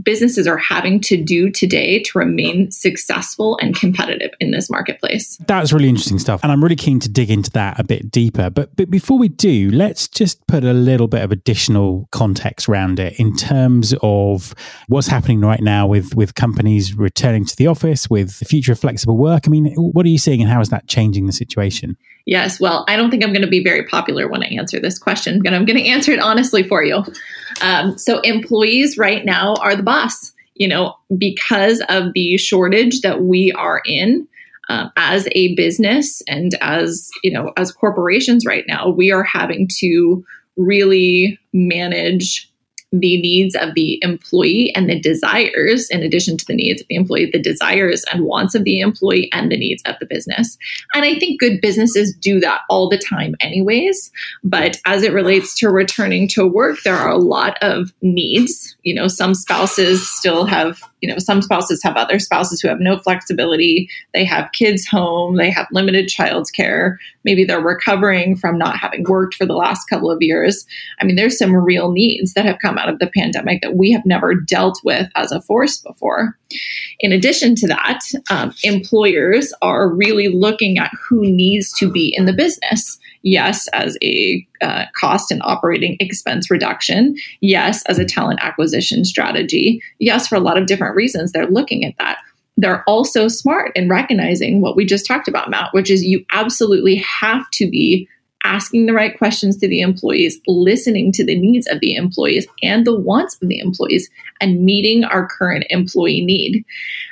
businesses 0.02 0.46
are 0.46 0.56
having 0.56 1.00
to 1.00 1.16
do 1.16 1.50
today 1.50 2.02
to 2.02 2.18
remain 2.18 2.70
successful 2.70 3.58
and 3.60 3.74
competitive 3.76 4.30
in 4.40 4.50
this 4.50 4.70
marketplace. 4.70 5.36
That's 5.46 5.72
really 5.72 5.88
interesting 5.88 6.18
stuff. 6.18 6.40
And 6.42 6.52
I'm 6.52 6.62
really 6.62 6.76
keen 6.76 7.00
to 7.00 7.08
dig 7.08 7.30
into 7.30 7.50
that 7.52 7.78
a 7.78 7.84
bit 7.84 8.10
deeper. 8.10 8.50
But, 8.50 8.76
but 8.76 8.90
before 8.90 9.18
we 9.18 9.28
do, 9.28 9.70
let's 9.70 10.08
just 10.08 10.46
put 10.46 10.64
a 10.64 10.72
little 10.72 11.08
bit 11.08 11.22
of 11.22 11.32
additional 11.32 12.08
context 12.12 12.68
around 12.68 12.98
it 12.98 13.18
in 13.18 13.36
terms 13.36 13.94
of 14.02 14.54
what's 14.88 15.06
happening 15.06 15.40
right 15.40 15.60
now 15.60 15.86
with, 15.86 16.14
with 16.14 16.34
companies 16.34 16.94
returning 16.94 17.44
to 17.44 17.56
the 17.56 17.66
office, 17.66 18.08
with 18.08 18.38
the 18.38 18.44
future 18.44 18.72
of 18.72 18.80
flexible 18.80 19.16
work. 19.16 19.44
I 19.46 19.50
mean, 19.50 19.72
what 19.76 20.06
are 20.06 20.10
you 20.10 20.18
seeing 20.18 20.40
and 20.40 20.50
how 20.50 20.60
is 20.60 20.70
that 20.70 20.88
changing 20.88 21.26
the 21.26 21.32
situation? 21.32 21.96
Yes, 22.30 22.60
well, 22.60 22.84
I 22.86 22.94
don't 22.94 23.10
think 23.10 23.24
I'm 23.24 23.32
going 23.32 23.42
to 23.42 23.48
be 23.48 23.64
very 23.64 23.84
popular 23.84 24.28
when 24.28 24.44
I 24.44 24.46
answer 24.46 24.78
this 24.78 25.00
question, 25.00 25.42
but 25.42 25.52
I'm 25.52 25.64
going 25.64 25.76
to 25.76 25.88
answer 25.88 26.12
it 26.12 26.20
honestly 26.20 26.62
for 26.62 26.84
you. 26.84 27.02
Um, 27.60 27.98
so, 27.98 28.20
employees 28.20 28.96
right 28.96 29.24
now 29.24 29.54
are 29.54 29.74
the 29.74 29.82
boss. 29.82 30.32
You 30.54 30.68
know, 30.68 30.94
because 31.18 31.82
of 31.88 32.12
the 32.14 32.36
shortage 32.36 33.00
that 33.00 33.22
we 33.22 33.50
are 33.52 33.82
in 33.84 34.28
uh, 34.68 34.90
as 34.96 35.26
a 35.32 35.54
business 35.56 36.22
and 36.28 36.54
as 36.60 37.10
you 37.24 37.32
know, 37.32 37.52
as 37.56 37.72
corporations 37.72 38.46
right 38.46 38.64
now, 38.68 38.88
we 38.88 39.10
are 39.10 39.24
having 39.24 39.68
to 39.78 40.24
really 40.56 41.36
manage 41.52 42.49
the 42.92 43.20
needs 43.20 43.54
of 43.54 43.74
the 43.74 43.98
employee 44.02 44.72
and 44.74 44.90
the 44.90 44.98
desires, 44.98 45.88
in 45.90 46.02
addition 46.02 46.36
to 46.36 46.44
the 46.46 46.54
needs 46.54 46.80
of 46.80 46.88
the 46.88 46.96
employee, 46.96 47.30
the 47.32 47.40
desires 47.40 48.04
and 48.12 48.24
wants 48.24 48.54
of 48.54 48.64
the 48.64 48.80
employee 48.80 49.30
and 49.32 49.50
the 49.50 49.56
needs 49.56 49.82
of 49.86 49.94
the 50.00 50.06
business. 50.06 50.58
And 50.94 51.04
I 51.04 51.18
think 51.18 51.40
good 51.40 51.60
businesses 51.60 52.14
do 52.14 52.40
that 52.40 52.62
all 52.68 52.88
the 52.88 52.98
time, 52.98 53.36
anyways. 53.40 54.10
But 54.42 54.80
as 54.86 55.02
it 55.02 55.12
relates 55.12 55.56
to 55.58 55.70
returning 55.70 56.26
to 56.28 56.46
work, 56.46 56.78
there 56.84 56.96
are 56.96 57.10
a 57.10 57.18
lot 57.18 57.56
of 57.62 57.92
needs. 58.02 58.76
You 58.82 58.94
know, 58.94 59.06
some 59.06 59.34
spouses 59.34 60.08
still 60.10 60.44
have 60.46 60.80
you 61.00 61.08
know, 61.08 61.18
some 61.18 61.42
spouses 61.42 61.82
have 61.82 61.96
other 61.96 62.18
spouses 62.18 62.60
who 62.60 62.68
have 62.68 62.80
no 62.80 62.98
flexibility. 62.98 63.88
They 64.12 64.24
have 64.24 64.52
kids 64.52 64.86
home, 64.86 65.36
they 65.36 65.50
have 65.50 65.66
limited 65.72 66.08
childcare. 66.08 66.96
Maybe 67.24 67.44
they're 67.44 67.60
recovering 67.60 68.36
from 68.36 68.58
not 68.58 68.76
having 68.76 69.04
worked 69.04 69.34
for 69.34 69.46
the 69.46 69.54
last 69.54 69.88
couple 69.88 70.10
of 70.10 70.22
years. 70.22 70.66
I 71.00 71.04
mean, 71.04 71.16
there's 71.16 71.38
some 71.38 71.54
real 71.54 71.90
needs 71.90 72.34
that 72.34 72.44
have 72.44 72.58
come 72.60 72.78
out 72.78 72.88
of 72.88 72.98
the 72.98 73.10
pandemic 73.14 73.62
that 73.62 73.76
we 73.76 73.92
have 73.92 74.06
never 74.06 74.34
dealt 74.34 74.80
with 74.84 75.08
as 75.14 75.32
a 75.32 75.40
force 75.42 75.78
before. 75.78 76.36
In 77.00 77.12
addition 77.12 77.54
to 77.56 77.66
that, 77.68 78.00
um, 78.30 78.54
employers 78.64 79.52
are 79.62 79.88
really 79.88 80.28
looking 80.28 80.78
at 80.78 80.90
who 81.08 81.22
needs 81.22 81.72
to 81.78 81.90
be 81.90 82.14
in 82.16 82.26
the 82.26 82.32
business 82.32 82.98
yes, 83.22 83.68
as 83.72 83.96
a 84.02 84.46
uh, 84.62 84.84
cost 84.98 85.30
and 85.30 85.40
operating 85.44 85.96
expense 86.00 86.50
reduction, 86.50 87.16
yes, 87.40 87.82
as 87.86 87.98
a 87.98 88.04
talent 88.04 88.40
acquisition 88.42 89.04
strategy, 89.04 89.82
yes, 89.98 90.26
for 90.26 90.36
a 90.36 90.40
lot 90.40 90.58
of 90.58 90.66
different 90.66 90.96
reasons, 90.96 91.32
they're 91.32 91.46
looking 91.46 91.84
at 91.84 91.94
that. 91.98 92.18
They're 92.56 92.84
also 92.84 93.28
smart 93.28 93.72
in 93.74 93.88
recognizing 93.88 94.60
what 94.60 94.76
we 94.76 94.84
just 94.84 95.06
talked 95.06 95.28
about, 95.28 95.50
Matt, 95.50 95.72
which 95.72 95.90
is 95.90 96.04
you 96.04 96.24
absolutely 96.32 96.96
have 96.96 97.48
to 97.52 97.70
be 97.70 98.08
asking 98.44 98.86
the 98.86 98.92
right 98.92 99.16
questions 99.18 99.56
to 99.58 99.68
the 99.68 99.80
employees, 99.80 100.40
listening 100.46 101.12
to 101.12 101.24
the 101.24 101.38
needs 101.38 101.66
of 101.66 101.80
the 101.80 101.94
employees 101.94 102.46
and 102.62 102.86
the 102.86 102.98
wants 102.98 103.36
of 103.40 103.48
the 103.48 103.58
employees, 103.58 104.10
and 104.40 104.64
meeting 104.64 105.04
our 105.04 105.26
current 105.26 105.64
employee 105.68 106.24
need. 106.24 106.64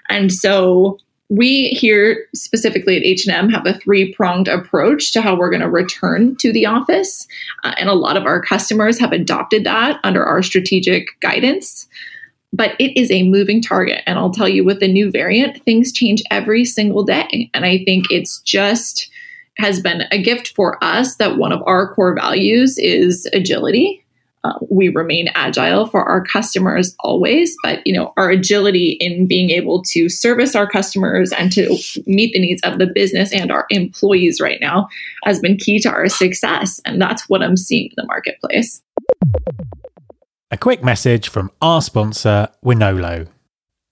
And 0.09 0.33
so 0.33 0.99
we 1.29 1.69
here 1.69 2.27
specifically 2.35 2.97
at 2.97 3.03
HNM 3.03 3.51
have 3.53 3.67
a 3.67 3.79
three-pronged 3.79 4.49
approach 4.49 5.13
to 5.13 5.21
how 5.21 5.37
we're 5.37 5.51
going 5.51 5.61
to 5.61 5.69
return 5.69 6.37
to 6.37 6.53
the 6.53 6.65
office 6.65 7.27
uh, 7.65 7.75
and 7.77 7.89
a 7.89 7.95
lot 7.95 8.17
of 8.17 8.25
our 8.25 8.41
customers 8.41 8.99
have 8.99 9.13
adopted 9.13 9.65
that 9.65 10.01
under 10.05 10.25
our 10.25 10.43
strategic 10.43 11.21
guidance. 11.21 11.87
But 12.53 12.75
it 12.79 12.99
is 12.99 13.11
a 13.11 13.29
moving 13.29 13.61
target 13.61 14.03
and 14.07 14.19
i'll 14.19 14.33
tell 14.33 14.49
you 14.49 14.65
with 14.65 14.81
the 14.81 14.91
new 14.91 15.11
variant 15.11 15.63
things 15.65 15.93
change 15.93 16.23
every 16.31 16.65
single 16.65 17.05
day. 17.05 17.51
And 17.53 17.67
i 17.67 17.85
think 17.85 18.07
it's 18.11 18.41
just 18.41 19.11
has 19.59 19.81
been 19.81 20.05
a 20.13 20.23
gift 20.23 20.55
for 20.55 20.83
us 20.83 21.17
that 21.17 21.37
one 21.37 21.53
of 21.53 21.63
our 21.67 21.93
core 21.93 22.15
values 22.15 22.79
is 22.79 23.29
agility 23.35 24.05
uh, 24.45 24.59
we 24.71 24.89
remain 24.89 25.29
agile 25.35 25.87
for 25.87 26.05
our 26.05 26.23
customers 26.23 26.95
always 27.01 27.57
but 27.63 27.85
you 27.87 27.93
know 27.93 28.13
our 28.17 28.31
agility 28.31 28.97
in 29.01 29.27
being 29.27 29.51
able 29.51 29.83
to 29.83 30.09
service 30.09 30.55
our 30.55 30.67
customers 30.67 31.33
and 31.33 31.53
to 31.53 31.77
meet 32.07 32.33
the 32.33 32.41
needs 32.41 32.63
of 32.63 32.79
the 32.79 32.87
business 32.87 33.33
and 33.33 33.51
our 33.51 33.67
employees 33.71 34.41
right 34.41 34.61
now 34.61 34.89
has 35.25 35.41
been 35.41 35.57
key 35.57 35.79
to 35.79 35.89
our 35.89 36.09
success 36.09 36.81
and 36.85 37.01
that's 37.01 37.29
what 37.29 37.43
i'm 37.43 37.57
seeing 37.57 37.87
in 37.87 37.95
the 37.97 38.07
marketplace 38.07 38.83
a 40.51 40.57
quick 40.57 40.83
message 40.83 41.29
from 41.29 41.51
our 41.61 41.83
sponsor 41.83 42.49
Wonolo 42.65 43.29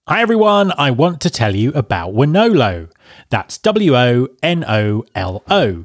Hi 0.09 0.21
everyone, 0.21 0.71
I 0.77 0.91
want 0.91 1.19
to 1.19 1.29
tell 1.29 1.53
you 1.53 1.73
about 1.73 2.13
Wonolo 2.13 2.89
That's 3.29 3.57
W 3.57 3.93
O 3.97 4.29
N 4.41 4.63
O 4.63 5.03
L 5.13 5.43
O. 5.49 5.83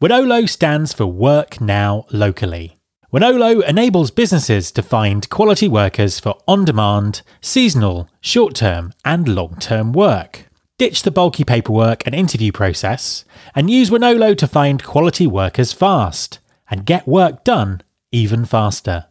Wonolo 0.00 0.48
stands 0.48 0.92
for 0.92 1.06
Work 1.06 1.60
Now 1.60 2.04
Locally. 2.10 2.81
Wonolo 3.12 3.62
enables 3.64 4.10
businesses 4.10 4.72
to 4.72 4.82
find 4.82 5.28
quality 5.28 5.68
workers 5.68 6.18
for 6.18 6.38
on 6.48 6.64
demand, 6.64 7.20
seasonal, 7.42 8.08
short 8.22 8.54
term, 8.54 8.94
and 9.04 9.28
long 9.28 9.54
term 9.56 9.92
work. 9.92 10.46
Ditch 10.78 11.02
the 11.02 11.10
bulky 11.10 11.44
paperwork 11.44 12.06
and 12.06 12.14
interview 12.14 12.50
process, 12.52 13.26
and 13.54 13.68
use 13.68 13.90
Wonolo 13.90 14.34
to 14.38 14.48
find 14.48 14.82
quality 14.82 15.26
workers 15.26 15.74
fast 15.74 16.38
and 16.70 16.86
get 16.86 17.06
work 17.06 17.44
done 17.44 17.82
even 18.12 18.46
faster. 18.46 19.08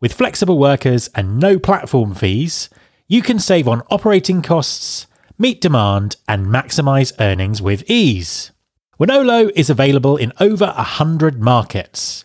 With 0.00 0.12
flexible 0.12 0.58
workers 0.58 1.08
and 1.14 1.38
no 1.38 1.60
platform 1.60 2.16
fees, 2.16 2.68
you 3.06 3.22
can 3.22 3.38
save 3.38 3.68
on 3.68 3.82
operating 3.92 4.42
costs, 4.42 5.06
meet 5.38 5.60
demand, 5.60 6.16
and 6.26 6.46
maximize 6.46 7.12
earnings 7.20 7.62
with 7.62 7.88
ease. 7.88 8.50
Wonolo 8.98 9.52
is 9.54 9.70
available 9.70 10.16
in 10.16 10.32
over 10.40 10.66
100 10.66 11.40
markets 11.40 12.24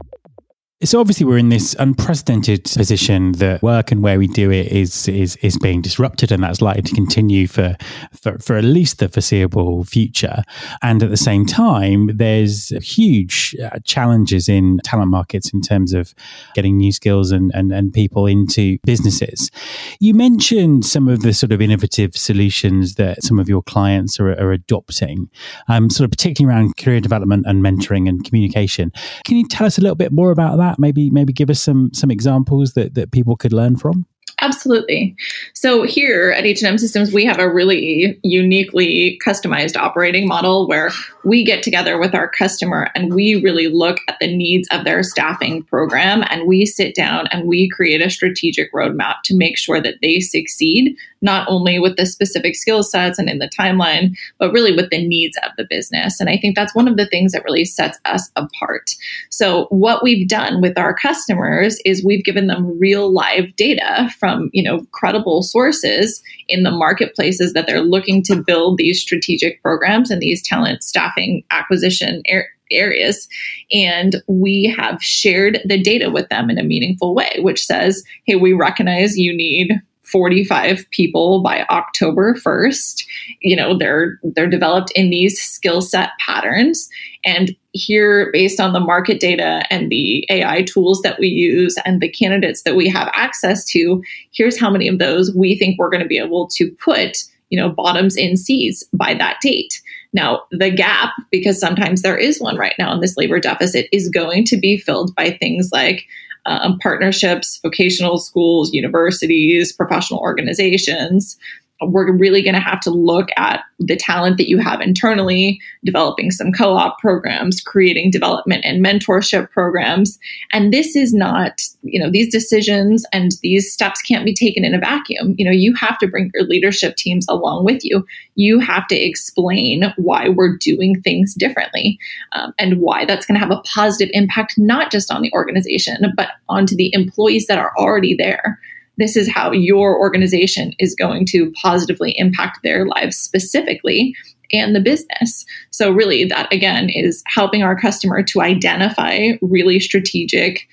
So 0.83 0.99
obviously 0.99 1.27
we're 1.27 1.37
in 1.37 1.49
this 1.49 1.75
unprecedented 1.77 2.63
position 2.63 3.33
that 3.33 3.61
work 3.61 3.91
and 3.91 4.01
where 4.01 4.17
we 4.17 4.25
do 4.25 4.49
it 4.49 4.65
is 4.71 5.07
is 5.07 5.35
is 5.37 5.55
being 5.59 5.79
disrupted, 5.79 6.31
and 6.31 6.41
that's 6.41 6.59
likely 6.59 6.81
to 6.81 6.95
continue 6.95 7.45
for 7.45 7.75
for, 8.19 8.39
for 8.39 8.55
at 8.55 8.63
least 8.63 8.97
the 8.97 9.07
foreseeable 9.07 9.83
future. 9.83 10.41
And 10.81 11.03
at 11.03 11.11
the 11.11 11.17
same 11.17 11.45
time, 11.45 12.09
there's 12.17 12.69
huge 12.83 13.55
uh, 13.63 13.77
challenges 13.83 14.49
in 14.49 14.79
talent 14.83 15.11
markets 15.11 15.53
in 15.53 15.61
terms 15.61 15.93
of 15.93 16.15
getting 16.55 16.77
new 16.77 16.91
skills 16.91 17.31
and, 17.31 17.51
and 17.53 17.71
and 17.71 17.93
people 17.93 18.25
into 18.25 18.79
businesses. 18.83 19.51
You 19.99 20.15
mentioned 20.15 20.83
some 20.83 21.07
of 21.07 21.21
the 21.21 21.35
sort 21.35 21.51
of 21.51 21.61
innovative 21.61 22.17
solutions 22.17 22.95
that 22.95 23.23
some 23.23 23.37
of 23.37 23.47
your 23.47 23.61
clients 23.61 24.19
are, 24.19 24.31
are 24.31 24.51
adopting, 24.51 25.29
um, 25.67 25.91
sort 25.91 26.05
of 26.05 26.11
particularly 26.11 26.51
around 26.51 26.75
career 26.77 27.01
development 27.01 27.45
and 27.45 27.63
mentoring 27.63 28.09
and 28.09 28.23
communication. 28.23 28.91
Can 29.25 29.37
you 29.37 29.47
tell 29.47 29.67
us 29.67 29.77
a 29.77 29.81
little 29.81 29.95
bit 29.95 30.11
more 30.11 30.31
about 30.31 30.57
that? 30.57 30.70
That? 30.71 30.79
Maybe 30.79 31.09
maybe 31.09 31.33
give 31.33 31.49
us 31.49 31.61
some 31.61 31.93
some 31.93 32.11
examples 32.11 32.73
that 32.73 32.95
that 32.95 33.11
people 33.11 33.35
could 33.35 33.53
learn 33.53 33.77
from. 33.77 34.05
Absolutely. 34.39 35.15
So 35.53 35.83
here 35.83 36.31
at 36.31 36.43
HNM 36.43 36.79
Systems, 36.79 37.11
we 37.11 37.25
have 37.25 37.39
a 37.39 37.51
really 37.51 38.19
uniquely 38.23 39.19
customized 39.25 39.75
operating 39.77 40.27
model 40.27 40.67
where 40.67 40.91
we 41.23 41.43
get 41.43 41.63
together 41.63 41.99
with 41.99 42.15
our 42.15 42.27
customer 42.27 42.89
and 42.95 43.13
we 43.13 43.35
really 43.35 43.67
look 43.67 43.99
at 44.07 44.17
the 44.19 44.35
needs 44.35 44.67
of 44.71 44.83
their 44.83 45.03
staffing 45.03 45.63
program 45.63 46.23
and 46.29 46.47
we 46.47 46.65
sit 46.65 46.95
down 46.95 47.27
and 47.27 47.47
we 47.47 47.69
create 47.69 48.01
a 48.01 48.09
strategic 48.09 48.71
roadmap 48.73 49.21
to 49.23 49.35
make 49.35 49.57
sure 49.57 49.79
that 49.81 49.95
they 50.01 50.19
succeed 50.19 50.95
not 51.21 51.47
only 51.47 51.79
with 51.79 51.97
the 51.97 52.05
specific 52.05 52.55
skill 52.55 52.83
sets 52.83 53.19
and 53.19 53.29
in 53.29 53.39
the 53.39 53.49
timeline 53.49 54.15
but 54.39 54.51
really 54.51 54.75
with 54.75 54.89
the 54.89 55.05
needs 55.05 55.37
of 55.43 55.51
the 55.57 55.65
business 55.69 56.19
and 56.19 56.29
i 56.29 56.37
think 56.37 56.55
that's 56.55 56.75
one 56.75 56.87
of 56.87 56.97
the 56.97 57.05
things 57.07 57.31
that 57.31 57.43
really 57.43 57.65
sets 57.65 57.99
us 58.05 58.31
apart 58.35 58.91
so 59.29 59.65
what 59.65 60.03
we've 60.03 60.27
done 60.27 60.61
with 60.61 60.77
our 60.77 60.93
customers 60.93 61.79
is 61.85 62.03
we've 62.03 62.25
given 62.25 62.47
them 62.47 62.79
real 62.79 63.11
live 63.11 63.55
data 63.55 64.09
from 64.21 64.49
you 64.53 64.63
know 64.63 64.85
credible 64.91 65.41
sources 65.41 66.23
in 66.47 66.63
the 66.63 66.71
marketplaces 66.71 67.53
that 67.53 67.65
they're 67.67 67.81
looking 67.81 68.21
to 68.23 68.41
build 68.41 68.77
these 68.77 69.01
strategic 69.01 69.61
programs 69.63 70.11
and 70.11 70.21
these 70.21 70.41
talent 70.41 70.83
staffing 70.83 71.43
acquisition 71.49 72.21
er- 72.31 72.47
areas. 72.71 73.27
And 73.73 74.21
we 74.27 74.73
have 74.77 75.03
shared 75.03 75.59
the 75.65 75.81
data 75.81 76.09
with 76.09 76.29
them 76.29 76.49
in 76.49 76.57
a 76.57 76.63
meaningful 76.63 77.13
way, 77.13 77.39
which 77.39 77.65
says, 77.65 78.03
hey, 78.25 78.35
we 78.35 78.53
recognize 78.53 79.17
you 79.17 79.35
need 79.35 79.73
45 80.11 80.85
people 80.91 81.41
by 81.41 81.65
October 81.69 82.35
1st. 82.35 83.05
You 83.41 83.55
know, 83.55 83.77
they're 83.77 84.19
they're 84.23 84.47
developed 84.47 84.91
in 84.91 85.09
these 85.09 85.41
skill 85.41 85.81
set 85.81 86.11
patterns 86.19 86.89
and 87.23 87.55
here 87.73 88.29
based 88.33 88.59
on 88.59 88.73
the 88.73 88.79
market 88.79 89.19
data 89.19 89.63
and 89.69 89.89
the 89.89 90.25
AI 90.29 90.63
tools 90.63 91.01
that 91.01 91.19
we 91.19 91.27
use 91.27 91.75
and 91.85 92.01
the 92.01 92.09
candidates 92.09 92.63
that 92.63 92.75
we 92.75 92.89
have 92.89 93.09
access 93.13 93.65
to, 93.65 94.03
here's 94.31 94.59
how 94.59 94.69
many 94.69 94.87
of 94.87 94.99
those 94.99 95.33
we 95.35 95.57
think 95.57 95.77
we're 95.77 95.89
going 95.89 96.01
to 96.01 96.07
be 96.07 96.17
able 96.17 96.47
to 96.47 96.71
put, 96.83 97.23
you 97.49 97.59
know, 97.59 97.69
bottoms 97.69 98.17
in 98.17 98.35
C's 98.35 98.83
by 98.93 99.13
that 99.13 99.37
date. 99.41 99.81
Now, 100.13 100.43
the 100.51 100.69
gap, 100.69 101.11
because 101.31 101.59
sometimes 101.59 102.01
there 102.01 102.17
is 102.17 102.41
one 102.41 102.57
right 102.57 102.75
now 102.77 102.93
in 102.93 102.99
this 102.99 103.15
labor 103.15 103.39
deficit, 103.39 103.87
is 103.93 104.09
going 104.09 104.43
to 104.45 104.57
be 104.57 104.77
filled 104.77 105.15
by 105.15 105.31
things 105.31 105.69
like 105.71 106.05
um, 106.45 106.77
partnerships, 106.79 107.59
vocational 107.61 108.17
schools, 108.17 108.73
universities, 108.73 109.71
professional 109.71 110.19
organizations, 110.19 111.37
we're 111.81 112.11
really 112.15 112.41
going 112.41 112.55
to 112.55 112.61
have 112.61 112.79
to 112.81 112.91
look 112.91 113.29
at 113.37 113.63
the 113.79 113.95
talent 113.95 114.37
that 114.37 114.49
you 114.49 114.59
have 114.59 114.81
internally, 114.81 115.59
developing 115.83 116.31
some 116.31 116.51
co 116.51 116.73
op 116.75 116.99
programs, 116.99 117.61
creating 117.61 118.11
development 118.11 118.63
and 118.63 118.85
mentorship 118.85 119.49
programs. 119.49 120.19
And 120.51 120.71
this 120.71 120.95
is 120.95 121.13
not, 121.13 121.61
you 121.81 121.99
know, 121.99 122.11
these 122.11 122.31
decisions 122.31 123.05
and 123.11 123.31
these 123.41 123.71
steps 123.71 124.01
can't 124.01 124.25
be 124.25 124.33
taken 124.33 124.63
in 124.63 124.75
a 124.75 124.79
vacuum. 124.79 125.35
You 125.37 125.45
know, 125.45 125.51
you 125.51 125.73
have 125.75 125.97
to 125.99 126.07
bring 126.07 126.29
your 126.33 126.43
leadership 126.43 126.95
teams 126.95 127.25
along 127.27 127.65
with 127.65 127.83
you. 127.83 128.05
You 128.35 128.59
have 128.59 128.87
to 128.87 128.95
explain 128.95 129.93
why 129.97 130.29
we're 130.29 130.57
doing 130.57 131.01
things 131.01 131.33
differently 131.33 131.99
um, 132.33 132.53
and 132.59 132.79
why 132.79 133.05
that's 133.05 133.25
going 133.25 133.39
to 133.39 133.45
have 133.45 133.51
a 133.51 133.61
positive 133.61 134.11
impact, 134.13 134.55
not 134.57 134.91
just 134.91 135.11
on 135.11 135.21
the 135.21 135.33
organization, 135.33 136.13
but 136.15 136.29
onto 136.49 136.75
the 136.75 136.93
employees 136.93 137.47
that 137.47 137.57
are 137.57 137.73
already 137.77 138.15
there 138.15 138.59
this 139.01 139.15
is 139.15 139.29
how 139.29 139.51
your 139.51 139.97
organization 139.99 140.73
is 140.79 140.95
going 140.95 141.25
to 141.27 141.51
positively 141.61 142.13
impact 142.17 142.59
their 142.63 142.85
lives 142.85 143.17
specifically 143.17 144.15
and 144.53 144.75
the 144.75 144.81
business. 144.81 145.45
So, 145.71 145.91
really, 145.91 146.25
that 146.25 146.51
again 146.51 146.89
is 146.89 147.23
helping 147.27 147.63
our 147.63 147.79
customer 147.79 148.21
to 148.23 148.41
identify 148.41 149.31
really 149.41 149.79
strategic. 149.79 150.67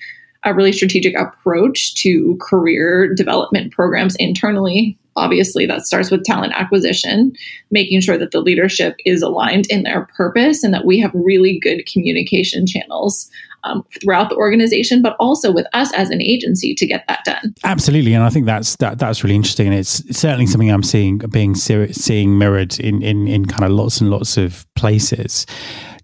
A 0.45 0.53
really 0.53 0.71
strategic 0.71 1.19
approach 1.19 1.95
to 1.95 2.37
career 2.39 3.13
development 3.13 3.73
programs 3.73 4.15
internally. 4.15 4.97
Obviously, 5.19 5.65
that 5.65 5.85
starts 5.85 6.09
with 6.09 6.23
talent 6.23 6.53
acquisition, 6.55 7.33
making 7.71 8.01
sure 8.01 8.17
that 8.17 8.31
the 8.31 8.41
leadership 8.41 8.95
is 9.05 9.21
aligned 9.21 9.67
in 9.69 9.83
their 9.83 10.07
purpose 10.17 10.63
and 10.63 10.73
that 10.73 10.85
we 10.85 10.99
have 10.99 11.11
really 11.13 11.59
good 11.59 11.85
communication 11.85 12.65
channels 12.65 13.29
um, 13.63 13.85
throughout 14.01 14.29
the 14.29 14.35
organization, 14.35 15.01
but 15.01 15.15
also 15.19 15.51
with 15.51 15.67
us 15.73 15.93
as 15.93 16.09
an 16.09 16.21
agency 16.21 16.73
to 16.75 16.85
get 16.85 17.05
that 17.07 17.23
done. 17.25 17.53
Absolutely, 17.63 18.13
and 18.13 18.23
I 18.23 18.29
think 18.29 18.45
that's 18.45 18.75
that, 18.77 18.99
that's 18.99 19.23
really 19.23 19.35
interesting, 19.35 19.67
and 19.67 19.75
it's 19.75 20.17
certainly 20.17 20.45
something 20.45 20.71
I'm 20.71 20.83
seeing 20.83 21.17
being 21.17 21.55
seeing 21.55 22.37
mirrored 22.37 22.79
in 22.79 23.01
in 23.01 23.27
in 23.27 23.45
kind 23.45 23.65
of 23.65 23.71
lots 23.71 24.01
and 24.01 24.09
lots 24.09 24.37
of 24.37 24.65
places. 24.75 25.45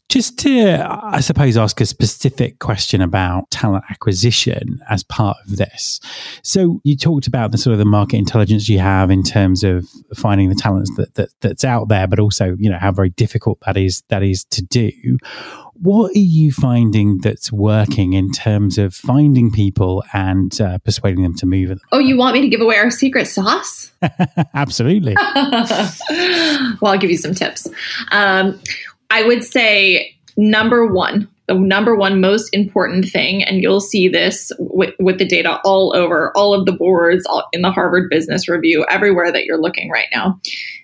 Just 0.08 0.38
to, 0.40 0.88
I 0.88 1.20
suppose, 1.20 1.58
ask 1.58 1.82
a 1.82 1.86
specific 1.86 2.60
question 2.60 3.02
about 3.02 3.50
talent 3.50 3.86
acquisition 3.90 4.80
as 4.88 5.04
part 5.04 5.36
of 5.46 5.58
this. 5.58 6.00
So 6.44 6.80
you 6.84 6.96
talked 6.96 7.26
about 7.26 7.52
the 7.52 7.58
sort 7.58 7.74
of 7.74 7.80
the 7.80 7.86
market 7.86 8.18
intelligence 8.18 8.70
you 8.70 8.80
have 8.80 9.10
in 9.10 9.24
terms 9.24 9.64
of 9.64 9.88
finding 10.16 10.50
the 10.50 10.56
talents 10.56 10.96
that, 10.98 11.16
that 11.16 11.30
that's 11.42 11.66
out 11.66 11.88
there, 11.90 12.06
but 12.08 12.20
also 12.20 12.56
you 12.60 12.70
know 12.70 12.78
how 12.80 12.92
very 12.92 13.10
difficult 13.10 13.60
that 13.66 13.78
is 13.78 14.04
that 14.10 14.22
is 14.22 14.46
to 14.46 14.62
do. 14.62 14.92
What 15.74 16.16
are 16.16 16.20
you 16.20 16.54
finding 16.54 17.18
that's 17.18 17.52
working 17.52 18.14
in 18.14 18.32
terms 18.32 18.78
of 18.78 18.94
finding 18.94 19.52
people 19.52 20.04
and 20.14 20.60
uh, 20.62 20.78
persuading 20.80 21.24
them 21.24 21.36
to 21.38 21.46
move? 21.46 21.78
Oh, 21.92 22.00
you 22.00 22.16
want 22.16 22.36
me 22.36 22.42
to 22.42 22.48
give 22.48 22.62
away 22.62 22.78
our 22.78 22.90
secret 22.90 23.28
sauce? 23.28 23.92
Absolutely. 24.54 25.16
well, 25.36 26.78
I'll 26.84 26.98
give 26.98 27.12
you 27.12 27.18
some 27.18 27.34
tips. 27.34 27.68
Um, 28.12 28.58
I 29.10 29.24
would 29.24 29.44
say 29.44 30.16
number 30.38 30.86
one, 30.86 31.30
the 31.48 31.54
number 31.54 31.96
one 31.96 32.20
most 32.20 32.50
important 32.54 33.06
thing, 33.06 33.44
and 33.44 33.62
you'll 33.62 33.80
see 33.80 34.08
this 34.08 34.52
with, 34.58 34.96
with 35.00 35.20
the 35.20 35.26
data 35.26 35.60
all 35.64 35.96
over 35.96 36.36
all 36.36 36.54
of 36.54 36.66
the 36.66 36.72
boards 36.72 37.26
all, 37.28 37.48
in 37.54 37.62
the 37.62 37.72
Harvard 37.72 38.10
Business 38.10 38.50
Review, 38.50 38.86
everywhere 38.90 39.32
that 39.32 39.46
you're 39.46 39.62
looking 39.62 39.92
right 39.92 40.08
now. 40.14 40.40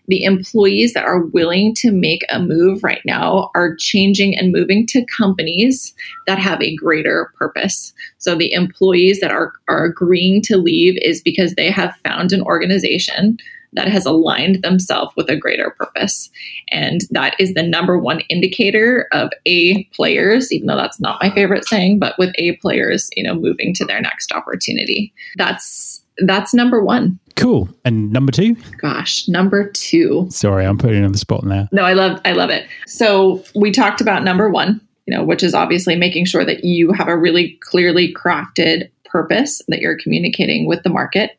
The 0.08 0.24
employees 0.24 0.93
that 0.93 1.06
are 1.06 1.26
willing 1.26 1.74
to 1.76 1.91
make 1.91 2.24
a 2.30 2.39
move 2.39 2.84
right 2.84 3.02
now 3.06 3.50
are 3.56 3.76
changing 3.76 4.38
and 4.38 4.52
moving 4.52 4.86
to 4.88 5.06
companies 5.17 5.96
that 6.28 6.38
have 6.38 6.62
a 6.62 6.76
greater 6.76 7.32
purpose. 7.38 7.93
So 8.17 8.36
the 8.36 8.54
employees 8.54 9.19
that 9.22 9.32
are, 9.32 9.54
are 9.67 9.86
agreeing 9.86 10.41
to 10.43 10.58
leave 10.58 10.98
is 11.02 11.22
because 11.22 11.56
they 11.56 11.72
have 11.72 11.96
found 12.06 12.34
an 12.34 12.41
organization 12.41 13.38
that 13.74 13.88
has 13.88 14.06
aligned 14.06 14.62
themselves 14.62 15.14
with 15.16 15.30
a 15.30 15.36
greater 15.36 15.72
purpose. 15.72 16.30
And 16.70 17.02
that 17.12 17.36
is 17.40 17.54
the 17.54 17.64
number 17.64 17.98
one 17.98 18.22
indicator 18.30 19.08
of 19.12 19.30
A 19.46 19.84
players, 19.96 20.52
even 20.52 20.68
though 20.68 20.76
that's 20.76 21.00
not 21.00 21.22
my 21.22 21.30
favorite 21.30 21.68
saying, 21.68 22.00
but 22.00 22.16
with 22.18 22.34
A 22.36 22.58
players, 22.58 23.10
you 23.16 23.24
know, 23.24 23.36
moving 23.36 23.74
to 23.76 23.86
their 23.86 24.02
next 24.02 24.32
opportunity. 24.32 25.14
That's 25.38 26.04
that's 26.18 26.54
number 26.54 26.84
one. 26.84 27.20
Cool. 27.36 27.70
And 27.86 28.12
number 28.12 28.32
two? 28.32 28.56
Gosh, 28.78 29.28
number 29.28 29.70
two. 29.72 30.28
Sorry, 30.30 30.66
I'm 30.66 30.78
putting 30.78 31.04
on 31.04 31.12
the 31.12 31.18
spot 31.18 31.44
now. 31.44 31.68
No, 31.72 31.84
I 31.84 31.94
love 31.94 32.20
I 32.26 32.34
love 32.34 32.50
it. 32.50 32.68
So 32.88 33.44
we 33.56 33.72
talked 33.72 34.02
about 34.02 34.24
number 34.24 34.50
one, 34.50 34.82
you 35.06 35.16
know, 35.16 35.24
which 35.24 35.44
is 35.44 35.54
obviously 35.54 35.96
making 35.96 36.26
sure 36.26 36.46
that 36.46 36.64
you 36.64 36.92
have 36.94 37.08
a 37.08 37.18
really 37.18 37.58
clearly 37.62 38.14
crafted 38.14 38.90
purpose 39.12 39.62
that 39.67 39.80
you're 39.80 39.97
communicating 39.97 40.65
with 40.65 40.84
the 40.84 40.89
market. 40.89 41.32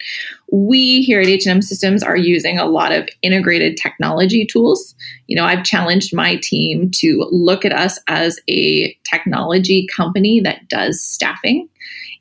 We 0.51 1.03
here 1.03 1.21
at 1.21 1.27
HNM 1.27 1.65
Systems 1.65 2.03
are 2.03 2.17
using 2.17 2.59
a 2.59 2.67
lot 2.67 2.93
of 2.93 3.09
integrated 3.23 3.77
technology 3.77 4.45
tools. 4.45 4.95
You 5.27 5.37
know, 5.37 5.45
I've 5.45 5.65
challenged 5.65 6.15
my 6.15 6.37
team 6.43 6.91
to 6.97 7.27
look 7.31 7.65
at 7.65 7.73
us 7.73 7.99
as 8.09 8.39
a 8.49 8.97
technology 9.05 9.87
company 9.87 10.41
that 10.41 10.69
does 10.69 11.03
staffing 11.03 11.69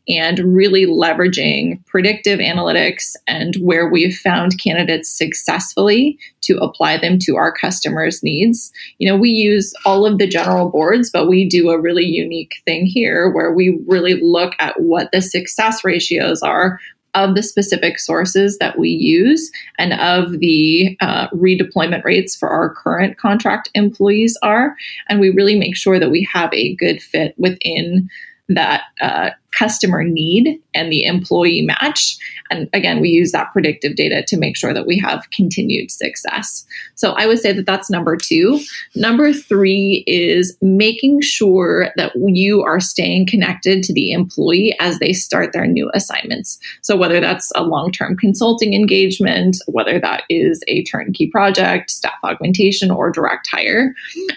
and 0.08 0.40
really 0.40 0.86
leveraging 0.86 1.86
predictive 1.86 2.40
analytics 2.40 3.16
and 3.28 3.56
where 3.58 3.90
we've 3.90 4.16
found 4.16 4.60
candidates 4.60 5.10
successfully 5.10 6.18
to 6.42 6.58
apply 6.58 6.98
them 6.98 7.20
to 7.20 7.36
our 7.36 7.52
customers' 7.52 8.24
needs. 8.24 8.72
You 8.98 9.10
know, 9.10 9.18
we 9.18 9.30
use 9.30 9.74
all 9.86 10.06
of 10.06 10.18
the 10.18 10.28
general 10.28 10.70
boards, 10.70 11.10
but 11.12 11.28
we 11.28 11.48
do 11.48 11.70
a 11.70 11.80
really 11.80 12.06
unique 12.06 12.56
thing 12.66 12.86
here 12.86 13.30
where 13.30 13.54
we 13.54 13.80
really 13.88 14.20
look 14.22 14.54
at 14.60 14.80
what 14.82 15.12
the 15.12 15.22
success 15.22 15.84
ratios 15.84 16.42
are 16.42 16.80
of 17.14 17.36
the 17.36 17.44
specific 17.44 18.00
sources 18.00 18.58
that 18.60 18.80
we 18.80 18.90
use 18.90 19.52
and 19.78 19.94
of 19.94 20.40
the 20.40 20.98
uh, 21.02 21.28
redeployment 21.30 22.04
rates 22.04 22.36
for 22.36 22.50
our 22.50 22.74
current 22.74 23.18
contract 23.18 23.70
employees 23.74 24.38
are. 24.42 24.76
And 25.10 25.20
we 25.20 25.30
really 25.30 25.60
make 25.60 25.76
sure 25.76 26.00
that 26.00 26.12
we 26.12 26.28
have 26.32 26.54
a 26.54 26.76
good 26.76 27.02
fit 27.02 27.36
within 27.38 28.10
that 28.48 28.84
uh, 29.02 29.32
customer 29.62 30.04
need 30.04 30.60
and 30.74 30.92
the 30.92 31.04
employee 31.04 31.62
match. 31.62 32.18
And 32.50 32.68
again, 32.74 33.00
we 33.00 33.10
use 33.10 33.32
that 33.32 33.54
predictive 33.54 33.96
data 33.96 34.24
to 34.28 34.38
make 34.38 34.58
sure 34.58 34.74
that 34.74 34.88
we 34.88 34.98
have 34.98 35.30
continued 35.30 35.92
success. 35.92 36.66
So 36.96 37.12
I 37.12 37.28
would 37.28 37.38
say 37.38 37.54
that 37.54 37.68
that's 37.68 37.90
number 37.90 38.18
two. 38.18 38.60
Number 38.96 39.32
three 39.32 40.04
is 40.08 40.58
making 40.62 41.22
sure 41.22 41.90
that 41.96 42.12
you 42.16 42.64
are 42.64 42.80
staying 42.80 43.28
connected 43.28 43.84
to 43.84 43.94
the 43.94 44.12
employee 44.12 44.76
as 44.80 44.98
they 44.98 45.14
start 45.14 45.54
their 45.54 45.68
new 45.68 45.92
assignments. 45.94 46.60
So 46.82 46.98
whether 46.98 47.20
that's 47.20 47.52
a 47.56 47.64
long 47.64 47.92
term 47.92 48.18
consulting 48.18 48.74
engagement, 48.74 49.58
whether 49.68 50.00
that 50.00 50.24
is 50.28 50.64
a 50.68 50.84
turnkey 50.86 51.28
project, 51.28 51.92
staff 51.92 52.18
augmentation, 52.24 52.90
or 52.90 53.12
direct 53.12 53.48
hire, 53.52 53.94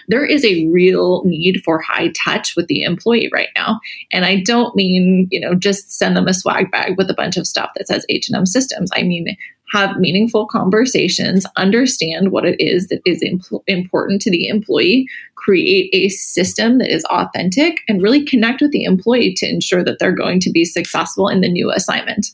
there 0.07 0.25
is 0.25 0.45
a 0.45 0.67
real 0.67 1.23
need 1.25 1.63
for 1.65 1.81
high 1.81 2.09
touch 2.09 2.55
with 2.55 2.67
the 2.67 2.83
employee 2.83 3.31
right 3.33 3.49
now. 3.55 3.79
And 4.11 4.23
I 4.23 4.41
don't 4.41 4.75
mean 4.75 5.14
you 5.31 5.39
know, 5.39 5.55
just 5.55 5.91
send 5.91 6.15
them 6.15 6.27
a 6.27 6.33
swag 6.33 6.71
bag 6.71 6.97
with 6.97 7.09
a 7.09 7.13
bunch 7.13 7.37
of 7.37 7.47
stuff 7.47 7.71
that 7.75 7.87
says 7.87 8.05
HNM 8.09 8.47
Systems. 8.47 8.89
I 8.93 9.03
mean, 9.03 9.35
have 9.73 9.97
meaningful 9.97 10.45
conversations, 10.45 11.45
understand 11.55 12.31
what 12.31 12.45
it 12.45 12.59
is 12.59 12.87
that 12.87 13.01
is 13.05 13.21
imp- 13.21 13.63
important 13.67 14.21
to 14.21 14.31
the 14.31 14.47
employee, 14.47 15.07
create 15.35 15.89
a 15.93 16.09
system 16.09 16.77
that 16.77 16.93
is 16.93 17.03
authentic, 17.05 17.81
and 17.87 18.01
really 18.01 18.23
connect 18.23 18.61
with 18.61 18.71
the 18.71 18.83
employee 18.83 19.33
to 19.33 19.47
ensure 19.47 19.83
that 19.83 19.99
they're 19.99 20.11
going 20.11 20.39
to 20.39 20.51
be 20.51 20.65
successful 20.65 21.27
in 21.27 21.41
the 21.41 21.49
new 21.49 21.71
assignment. 21.71 22.31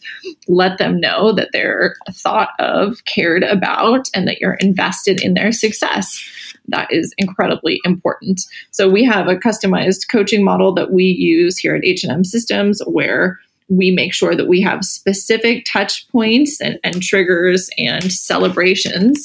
Let 0.47 0.77
them 0.77 0.99
know 0.99 1.31
that 1.33 1.49
they're 1.53 1.95
thought 2.11 2.49
of, 2.59 3.03
cared 3.05 3.43
about, 3.43 4.09
and 4.13 4.27
that 4.27 4.39
you're 4.39 4.55
invested 4.55 5.21
in 5.21 5.33
their 5.33 5.51
success. 5.51 6.21
That 6.67 6.91
is 6.91 7.13
incredibly 7.17 7.79
important. 7.85 8.41
So 8.71 8.89
we 8.89 9.03
have 9.03 9.27
a 9.27 9.35
customized 9.35 10.09
coaching 10.09 10.43
model 10.43 10.73
that 10.75 10.91
we 10.91 11.05
use 11.05 11.57
here 11.57 11.75
at 11.75 11.83
HNM 11.83 12.25
Systems 12.25 12.81
where 12.85 13.39
we 13.71 13.89
make 13.89 14.13
sure 14.13 14.35
that 14.35 14.49
we 14.49 14.59
have 14.61 14.83
specific 14.83 15.65
touch 15.65 16.05
points 16.09 16.59
and, 16.59 16.77
and 16.83 17.01
triggers 17.01 17.69
and 17.77 18.11
celebrations 18.11 19.23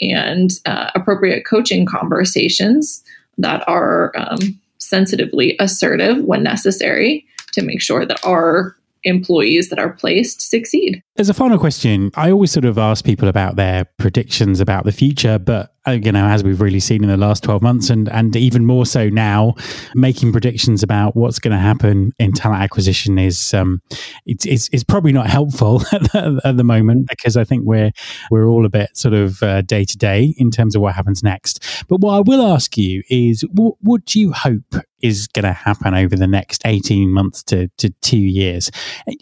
and 0.00 0.50
uh, 0.66 0.90
appropriate 0.96 1.46
coaching 1.46 1.86
conversations 1.86 3.04
that 3.38 3.66
are 3.68 4.12
um, 4.16 4.38
sensitively 4.78 5.56
assertive 5.60 6.18
when 6.24 6.42
necessary 6.42 7.24
to 7.52 7.62
make 7.62 7.80
sure 7.80 8.04
that 8.04 8.24
our 8.26 8.76
employees 9.04 9.68
that 9.70 9.78
are 9.78 9.92
placed 9.92 10.48
succeed. 10.48 11.02
As 11.16 11.28
a 11.28 11.34
final 11.34 11.58
question, 11.58 12.10
I 12.16 12.30
always 12.30 12.50
sort 12.50 12.64
of 12.64 12.78
ask 12.78 13.04
people 13.04 13.28
about 13.28 13.56
their 13.56 13.84
predictions 13.98 14.60
about 14.60 14.84
the 14.84 14.92
future, 14.92 15.38
but 15.38 15.74
uh, 15.86 15.92
you 15.92 16.10
know, 16.12 16.26
as 16.26 16.42
we've 16.42 16.60
really 16.60 16.80
seen 16.80 17.02
in 17.04 17.10
the 17.10 17.16
last 17.16 17.42
12 17.42 17.62
months 17.62 17.90
and, 17.90 18.08
and 18.08 18.34
even 18.36 18.64
more 18.64 18.86
so 18.86 19.08
now, 19.10 19.54
making 19.94 20.32
predictions 20.32 20.82
about 20.82 21.14
what's 21.14 21.38
going 21.38 21.52
to 21.52 21.58
happen 21.58 22.12
in 22.18 22.32
talent 22.32 22.62
acquisition 22.62 23.18
is, 23.18 23.52
um, 23.52 23.82
it's, 24.24 24.46
it's, 24.46 24.68
it's 24.72 24.84
probably 24.84 25.12
not 25.12 25.28
helpful 25.28 25.82
at 25.92 26.02
the, 26.12 26.40
at 26.44 26.56
the, 26.56 26.64
moment 26.64 27.06
because 27.06 27.36
I 27.36 27.44
think 27.44 27.64
we're, 27.66 27.90
we're 28.30 28.46
all 28.46 28.64
a 28.64 28.70
bit 28.70 28.96
sort 28.96 29.12
of 29.12 29.40
day 29.66 29.84
to 29.84 29.98
day 29.98 30.34
in 30.38 30.50
terms 30.50 30.74
of 30.74 30.80
what 30.80 30.94
happens 30.94 31.22
next. 31.22 31.84
But 31.88 32.00
what 32.00 32.14
I 32.14 32.20
will 32.20 32.42
ask 32.42 32.78
you 32.78 33.02
is 33.10 33.44
what, 33.52 34.06
do 34.06 34.18
you 34.18 34.32
hope 34.32 34.74
is 35.04 35.26
going 35.28 35.44
to 35.44 35.52
happen 35.52 35.94
over 35.94 36.16
the 36.16 36.26
next 36.26 36.62
18 36.64 37.10
months 37.10 37.42
to, 37.44 37.68
to 37.78 37.90
two 38.02 38.16
years? 38.16 38.70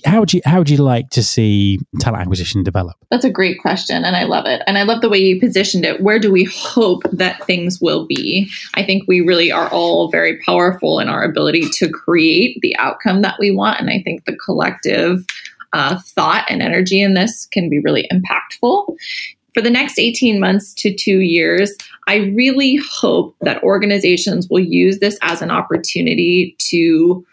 How 0.05 0.21
would 0.21 0.33
you, 0.33 0.40
how 0.45 0.59
would 0.59 0.71
you 0.71 0.79
like 0.79 1.11
to 1.11 1.23
see 1.23 1.79
talent 2.01 2.23
acquisition 2.23 2.62
develop? 2.62 2.97
That's 3.11 3.25
a 3.25 3.31
great 3.31 3.61
question. 3.61 4.05
And 4.05 4.16
I 4.16 4.25
love 4.25 4.47
it. 4.47 4.62
And 4.66 4.79
I 4.79 4.83
love 4.83 5.03
the 5.03 5.09
way 5.09 5.18
you 5.18 5.38
positioned 5.38 5.85
it. 5.85 6.01
Where 6.01 6.18
do 6.18 6.33
we 6.33 6.45
hope 6.45 7.03
that 7.12 7.45
things 7.47 7.81
will 7.81 8.07
be. 8.07 8.51
I 8.75 8.85
think 8.85 9.05
we 9.07 9.21
really 9.21 9.53
are 9.53 9.68
all 9.68 10.11
very 10.11 10.38
powerful 10.40 11.01
in 11.01 11.09
our 11.09 11.23
ability 11.23 11.68
to 11.75 11.90
create 11.90 12.59
the 12.62 12.77
outcome 12.79 13.23
that 13.23 13.37
we 13.38 13.51
want. 13.51 13.81
And 13.81 13.90
I 13.90 14.01
think 14.03 14.25
the 14.25 14.37
collective 14.37 15.25
uh, 15.73 15.99
thought 16.01 16.45
and 16.49 16.62
energy 16.62 17.01
in 17.01 17.14
this 17.14 17.47
can 17.47 17.68
be 17.68 17.81
really 17.81 18.09
impactful. 18.12 18.97
For 19.55 19.61
the 19.61 19.71
next 19.71 19.99
18 19.99 20.41
months 20.41 20.73
to 20.75 20.95
two 20.95 21.21
years, 21.21 21.73
I 22.09 22.33
really 22.35 22.77
hope 22.77 23.37
that 23.43 23.62
organizations 23.62 24.49
will 24.49 24.61
use 24.61 24.99
this 24.99 25.19
as 25.23 25.43
an 25.43 25.51
opportunity 25.51 26.57
to 26.71 27.25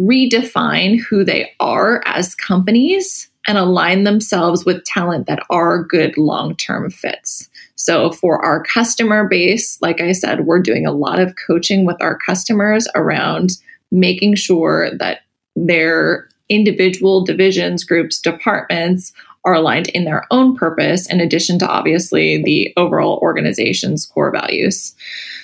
redefine 0.00 1.00
who 1.00 1.24
they 1.24 1.52
are 1.60 2.02
as 2.04 2.34
companies 2.34 3.28
and 3.46 3.58
align 3.58 4.04
themselves 4.04 4.64
with 4.64 4.84
talent 4.84 5.26
that 5.26 5.44
are 5.50 5.84
good 5.84 6.16
long 6.16 6.56
term 6.56 6.90
fits. 6.90 7.48
So, 7.76 8.12
for 8.12 8.44
our 8.44 8.62
customer 8.62 9.28
base, 9.28 9.78
like 9.82 10.00
I 10.00 10.12
said, 10.12 10.46
we're 10.46 10.62
doing 10.62 10.86
a 10.86 10.92
lot 10.92 11.18
of 11.18 11.34
coaching 11.46 11.84
with 11.84 11.96
our 12.00 12.16
customers 12.16 12.88
around 12.94 13.50
making 13.90 14.36
sure 14.36 14.90
that 14.96 15.20
their 15.54 16.28
individual 16.48 17.24
divisions, 17.24 17.84
groups, 17.84 18.20
departments 18.20 19.12
are 19.44 19.54
aligned 19.54 19.88
in 19.88 20.04
their 20.04 20.24
own 20.30 20.56
purpose, 20.56 21.10
in 21.10 21.20
addition 21.20 21.58
to 21.58 21.68
obviously 21.68 22.42
the 22.42 22.72
overall 22.76 23.18
organization's 23.22 24.06
core 24.06 24.30
values. 24.30 24.94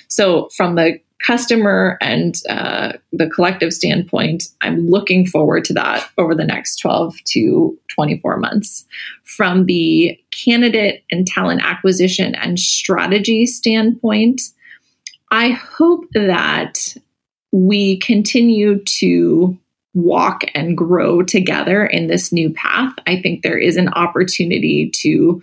So, 0.07 0.49
from 0.55 0.75
the 0.75 0.99
customer 1.21 1.97
and 2.01 2.35
uh, 2.49 2.93
the 3.13 3.29
collective 3.29 3.73
standpoint, 3.73 4.45
I'm 4.61 4.87
looking 4.89 5.25
forward 5.27 5.63
to 5.65 5.73
that 5.73 6.09
over 6.17 6.33
the 6.33 6.43
next 6.43 6.77
12 6.77 7.15
to 7.25 7.77
24 7.89 8.37
months. 8.37 8.85
From 9.23 9.65
the 9.65 10.19
candidate 10.31 11.03
and 11.11 11.27
talent 11.27 11.61
acquisition 11.63 12.35
and 12.35 12.59
strategy 12.59 13.45
standpoint, 13.45 14.41
I 15.29 15.49
hope 15.51 16.05
that 16.13 16.95
we 17.51 17.99
continue 17.99 18.83
to 18.83 19.57
walk 19.93 20.43
and 20.55 20.77
grow 20.77 21.21
together 21.21 21.85
in 21.85 22.07
this 22.07 22.31
new 22.31 22.49
path. 22.51 22.93
I 23.07 23.21
think 23.21 23.41
there 23.41 23.57
is 23.57 23.77
an 23.77 23.89
opportunity 23.89 24.89
to 25.01 25.41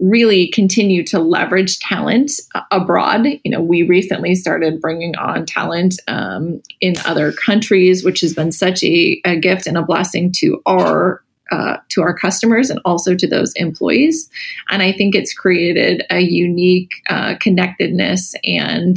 really 0.00 0.48
continue 0.48 1.04
to 1.04 1.18
leverage 1.18 1.78
talent 1.78 2.32
uh, 2.54 2.62
abroad. 2.70 3.26
You 3.44 3.50
know, 3.50 3.60
we 3.60 3.82
recently 3.82 4.34
started 4.34 4.80
bringing 4.80 5.16
on 5.16 5.46
talent 5.46 6.00
um, 6.08 6.60
in 6.80 6.94
other 7.04 7.32
countries, 7.32 8.04
which 8.04 8.20
has 8.20 8.34
been 8.34 8.52
such 8.52 8.82
a, 8.82 9.20
a 9.24 9.36
gift 9.36 9.66
and 9.66 9.78
a 9.78 9.82
blessing 9.82 10.32
to 10.32 10.60
our 10.66 11.22
uh, 11.50 11.76
to 11.90 12.00
our 12.00 12.14
customers 12.16 12.70
and 12.70 12.80
also 12.84 13.14
to 13.14 13.28
those 13.28 13.52
employees. 13.54 14.30
And 14.70 14.82
I 14.82 14.92
think 14.92 15.14
it's 15.14 15.34
created 15.34 16.02
a 16.10 16.20
unique 16.20 16.90
uh, 17.10 17.36
connectedness 17.38 18.34
and 18.44 18.96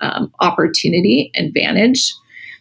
um, 0.00 0.32
opportunity 0.38 1.32
advantage. 1.34 2.12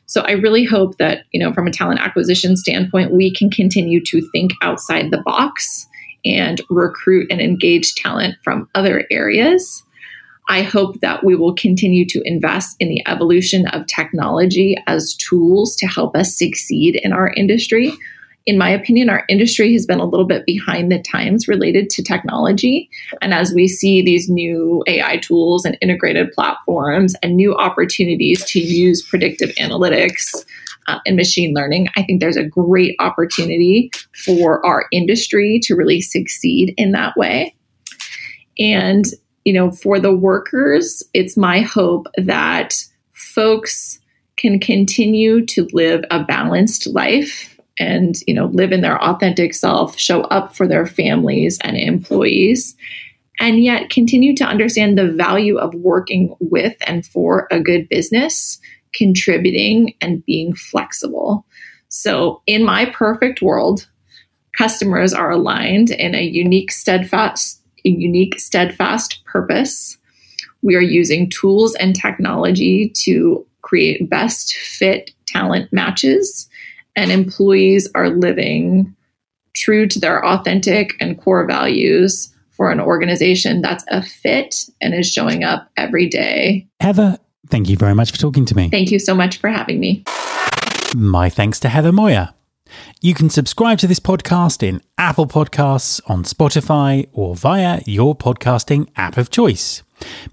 So 0.08 0.22
I 0.22 0.32
really 0.32 0.64
hope 0.64 0.98
that 0.98 1.26
you 1.32 1.40
know, 1.40 1.54
from 1.54 1.68
a 1.68 1.72
talent 1.72 2.00
acquisition 2.00 2.56
standpoint, 2.56 3.12
we 3.12 3.32
can 3.32 3.50
continue 3.50 4.04
to 4.06 4.28
think 4.32 4.54
outside 4.62 5.12
the 5.12 5.22
box 5.22 5.88
and 6.26 6.62
recruit 6.70 7.28
and 7.30 7.40
engage 7.40 7.94
talent 7.96 8.36
from 8.44 8.70
other 8.74 9.06
areas. 9.12 9.84
I 10.50 10.62
hope 10.62 11.02
that 11.02 11.26
we 11.26 11.36
will 11.36 11.54
continue 11.54 12.06
to 12.06 12.22
invest 12.24 12.78
in 12.80 12.88
the 12.88 13.06
evolution 13.06 13.68
of 13.68 13.86
technology 13.88 14.78
as 14.88 15.14
tools 15.16 15.76
to 15.78 15.88
help 15.88 16.16
us 16.16 16.38
succeed 16.38 16.96
in 17.04 17.12
our 17.12 17.34
industry. 17.36 17.92
In 18.48 18.58
my 18.58 18.70
opinion, 18.70 19.10
our 19.10 19.26
industry 19.28 19.74
has 19.74 19.86
been 19.86 20.00
a 20.00 20.06
little 20.06 20.26
bit 20.26 20.46
behind 20.46 20.90
the 20.90 21.02
times 21.02 21.50
related 21.50 21.90
to 21.92 22.02
technology. 22.02 22.90
And 23.22 23.34
as 23.34 23.54
we 23.54 23.68
see 23.68 24.02
these 24.02 24.30
new 24.30 24.84
AI 24.88 25.18
tools 25.18 25.66
and 25.66 25.78
integrated 25.82 26.32
platforms 26.32 27.14
and 27.22 27.36
new 27.36 27.54
opportunities 27.54 28.46
to 28.46 28.60
use 28.60 29.06
predictive 29.06 29.50
analytics 29.56 30.34
uh, 30.88 31.00
and 31.06 31.18
machine 31.18 31.54
learning. 31.54 31.90
I 31.98 32.04
think 32.04 32.22
there's 32.22 32.38
a 32.38 32.46
great 32.46 32.96
opportunity 33.00 33.92
for 34.24 34.66
our 34.66 34.86
industry 34.94 35.60
to 35.64 35.76
really 35.76 36.00
succeed 36.00 36.74
in 36.78 36.94
that 36.94 37.18
way. 37.18 37.54
And, 38.58 39.04
you 39.44 39.52
know, 39.52 39.72
for 39.72 40.00
the 40.00 40.16
workers, 40.16 41.04
it's 41.14 41.36
my 41.36 41.60
hope 41.60 42.08
that 42.16 42.76
folks 43.12 44.00
can 44.38 44.60
continue 44.60 45.46
to 45.48 45.68
live 45.74 46.06
a 46.10 46.24
balanced 46.24 46.88
life 46.88 47.57
and, 47.80 48.16
you 48.28 48.34
know, 48.34 48.48
live 48.48 48.72
in 48.72 48.82
their 48.82 49.02
authentic 49.02 49.54
self, 49.54 49.98
show 49.98 50.22
up 50.24 50.56
for 50.56 50.68
their 50.68 50.86
families 50.86 51.58
and 51.64 51.78
employees 51.78 52.76
and 53.40 53.64
yet 53.64 53.90
continue 53.90 54.36
to 54.36 54.44
understand 54.44 54.98
the 54.98 55.12
value 55.12 55.58
of 55.58 55.74
working 55.76 56.36
with 56.40 56.76
and 56.88 57.06
for 57.06 57.48
a 57.52 57.60
good 57.60 57.88
business 57.90 58.60
contributing 58.94 59.94
and 60.02 60.26
being 60.26 60.56
flexible. 60.56 61.46
So, 61.90 62.42
in 62.48 62.64
my 62.64 62.86
perfect 62.86 63.42
world, 63.42 63.88
customers 64.58 65.14
are 65.14 65.32
aligned 65.32 65.92
in 65.92 66.16
a 66.16 66.24
unique, 66.24 66.72
steadfast, 66.72 67.62
a 67.86 67.90
unique, 67.90 68.40
steadfast 68.40 69.24
purpose. 69.26 69.98
We 70.64 70.76
are 70.76 70.82
using 70.82 71.30
tools 71.30 71.76
and 71.76 71.96
technology 71.96 72.90
to 73.04 73.46
create 73.62 74.10
best 74.10 74.54
fit 74.56 75.12
talent 75.28 75.72
matches, 75.72 76.50
and 76.98 77.12
employees 77.12 77.90
are 77.96 78.10
living 78.10 78.94
true 79.56 79.88
to 79.88 80.00
their 80.00 80.24
authentic 80.26 80.94
and 81.00 81.18
core 81.18 81.46
values 81.46 82.34
for 82.52 82.72
an 82.72 82.82
organization 82.82 83.62
that's 83.62 83.86
a 83.88 84.02
fit 84.02 84.66
and 84.82 84.94
is 84.94 85.10
showing 85.10 85.46
up 85.46 85.70
every 85.78 86.10
day. 86.10 86.68
Heather, 86.82 87.18
Thank 87.50 87.70
you 87.70 87.78
very 87.78 87.96
much 87.96 88.12
for 88.12 88.18
talking 88.18 88.46
to 88.46 88.56
me. 88.56 88.70
Thank 88.70 88.92
you 88.92 89.00
so 89.00 89.16
much 89.16 89.38
for 89.38 89.50
having 89.50 89.80
me. 89.80 90.04
My 90.96 91.30
thanks 91.30 91.60
to 91.62 91.70
Heather 91.70 91.92
Moyer. 91.92 92.34
You 93.02 93.14
can 93.14 93.30
subscribe 93.30 93.78
to 93.80 93.88
this 93.88 94.00
podcast 94.00 94.62
in 94.62 94.82
Apple 94.98 95.28
Podcasts, 95.28 96.02
on 96.08 96.24
Spotify, 96.24 97.08
or 97.14 97.36
via 97.36 97.82
your 97.86 98.16
podcasting 98.16 98.90
app 98.98 99.18
of 99.18 99.30
choice. 99.30 99.84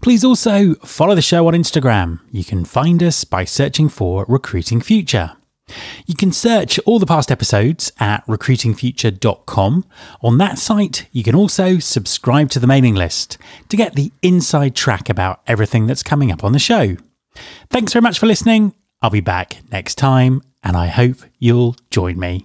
Please 0.03 0.25
also 0.25 0.75
follow 0.77 1.15
the 1.15 1.23
show 1.23 1.47
on 1.47 1.55
Instagram. 1.55 2.21
You 2.31 2.45
can 2.45 2.65
find 2.65 3.03
us 3.03 3.25
by 3.25 3.45
searching 3.45 3.89
for 3.89 4.27
Recruiting 4.29 4.81
Future. 4.81 5.37
You 6.07 6.15
can 6.15 6.33
search 6.33 6.79
all 6.81 6.99
the 6.99 7.07
past 7.07 7.31
episodes 7.31 7.91
at 7.99 8.27
recruitingfuture.com. 8.27 9.85
On 10.23 10.39
that 10.39 10.59
site, 10.59 11.07
you 11.13 11.23
can 11.23 11.35
also 11.35 11.79
subscribe 11.79 12.51
to 12.51 12.59
the 12.59 12.67
mailing 12.67 12.95
list 12.95 13.39
to 13.69 13.77
get 13.77 13.95
the 13.95 14.13
inside 14.23 14.75
track 14.75 15.09
about 15.09 15.41
everything 15.47 15.87
that's 15.87 16.03
coming 16.03 16.31
up 16.31 16.45
on 16.45 16.53
the 16.53 16.59
show. 16.59 16.97
Thanks 17.71 17.93
very 17.93 18.03
much 18.03 18.19
for 18.19 18.27
listening. 18.27 18.75
I'll 19.03 19.11
be 19.11 19.21
back 19.21 19.59
next 19.71 19.97
time, 19.97 20.43
and 20.63 20.77
I 20.77 20.87
hope 20.87 21.17
you'll 21.39 21.77
join 21.91 22.19
me. 22.19 22.45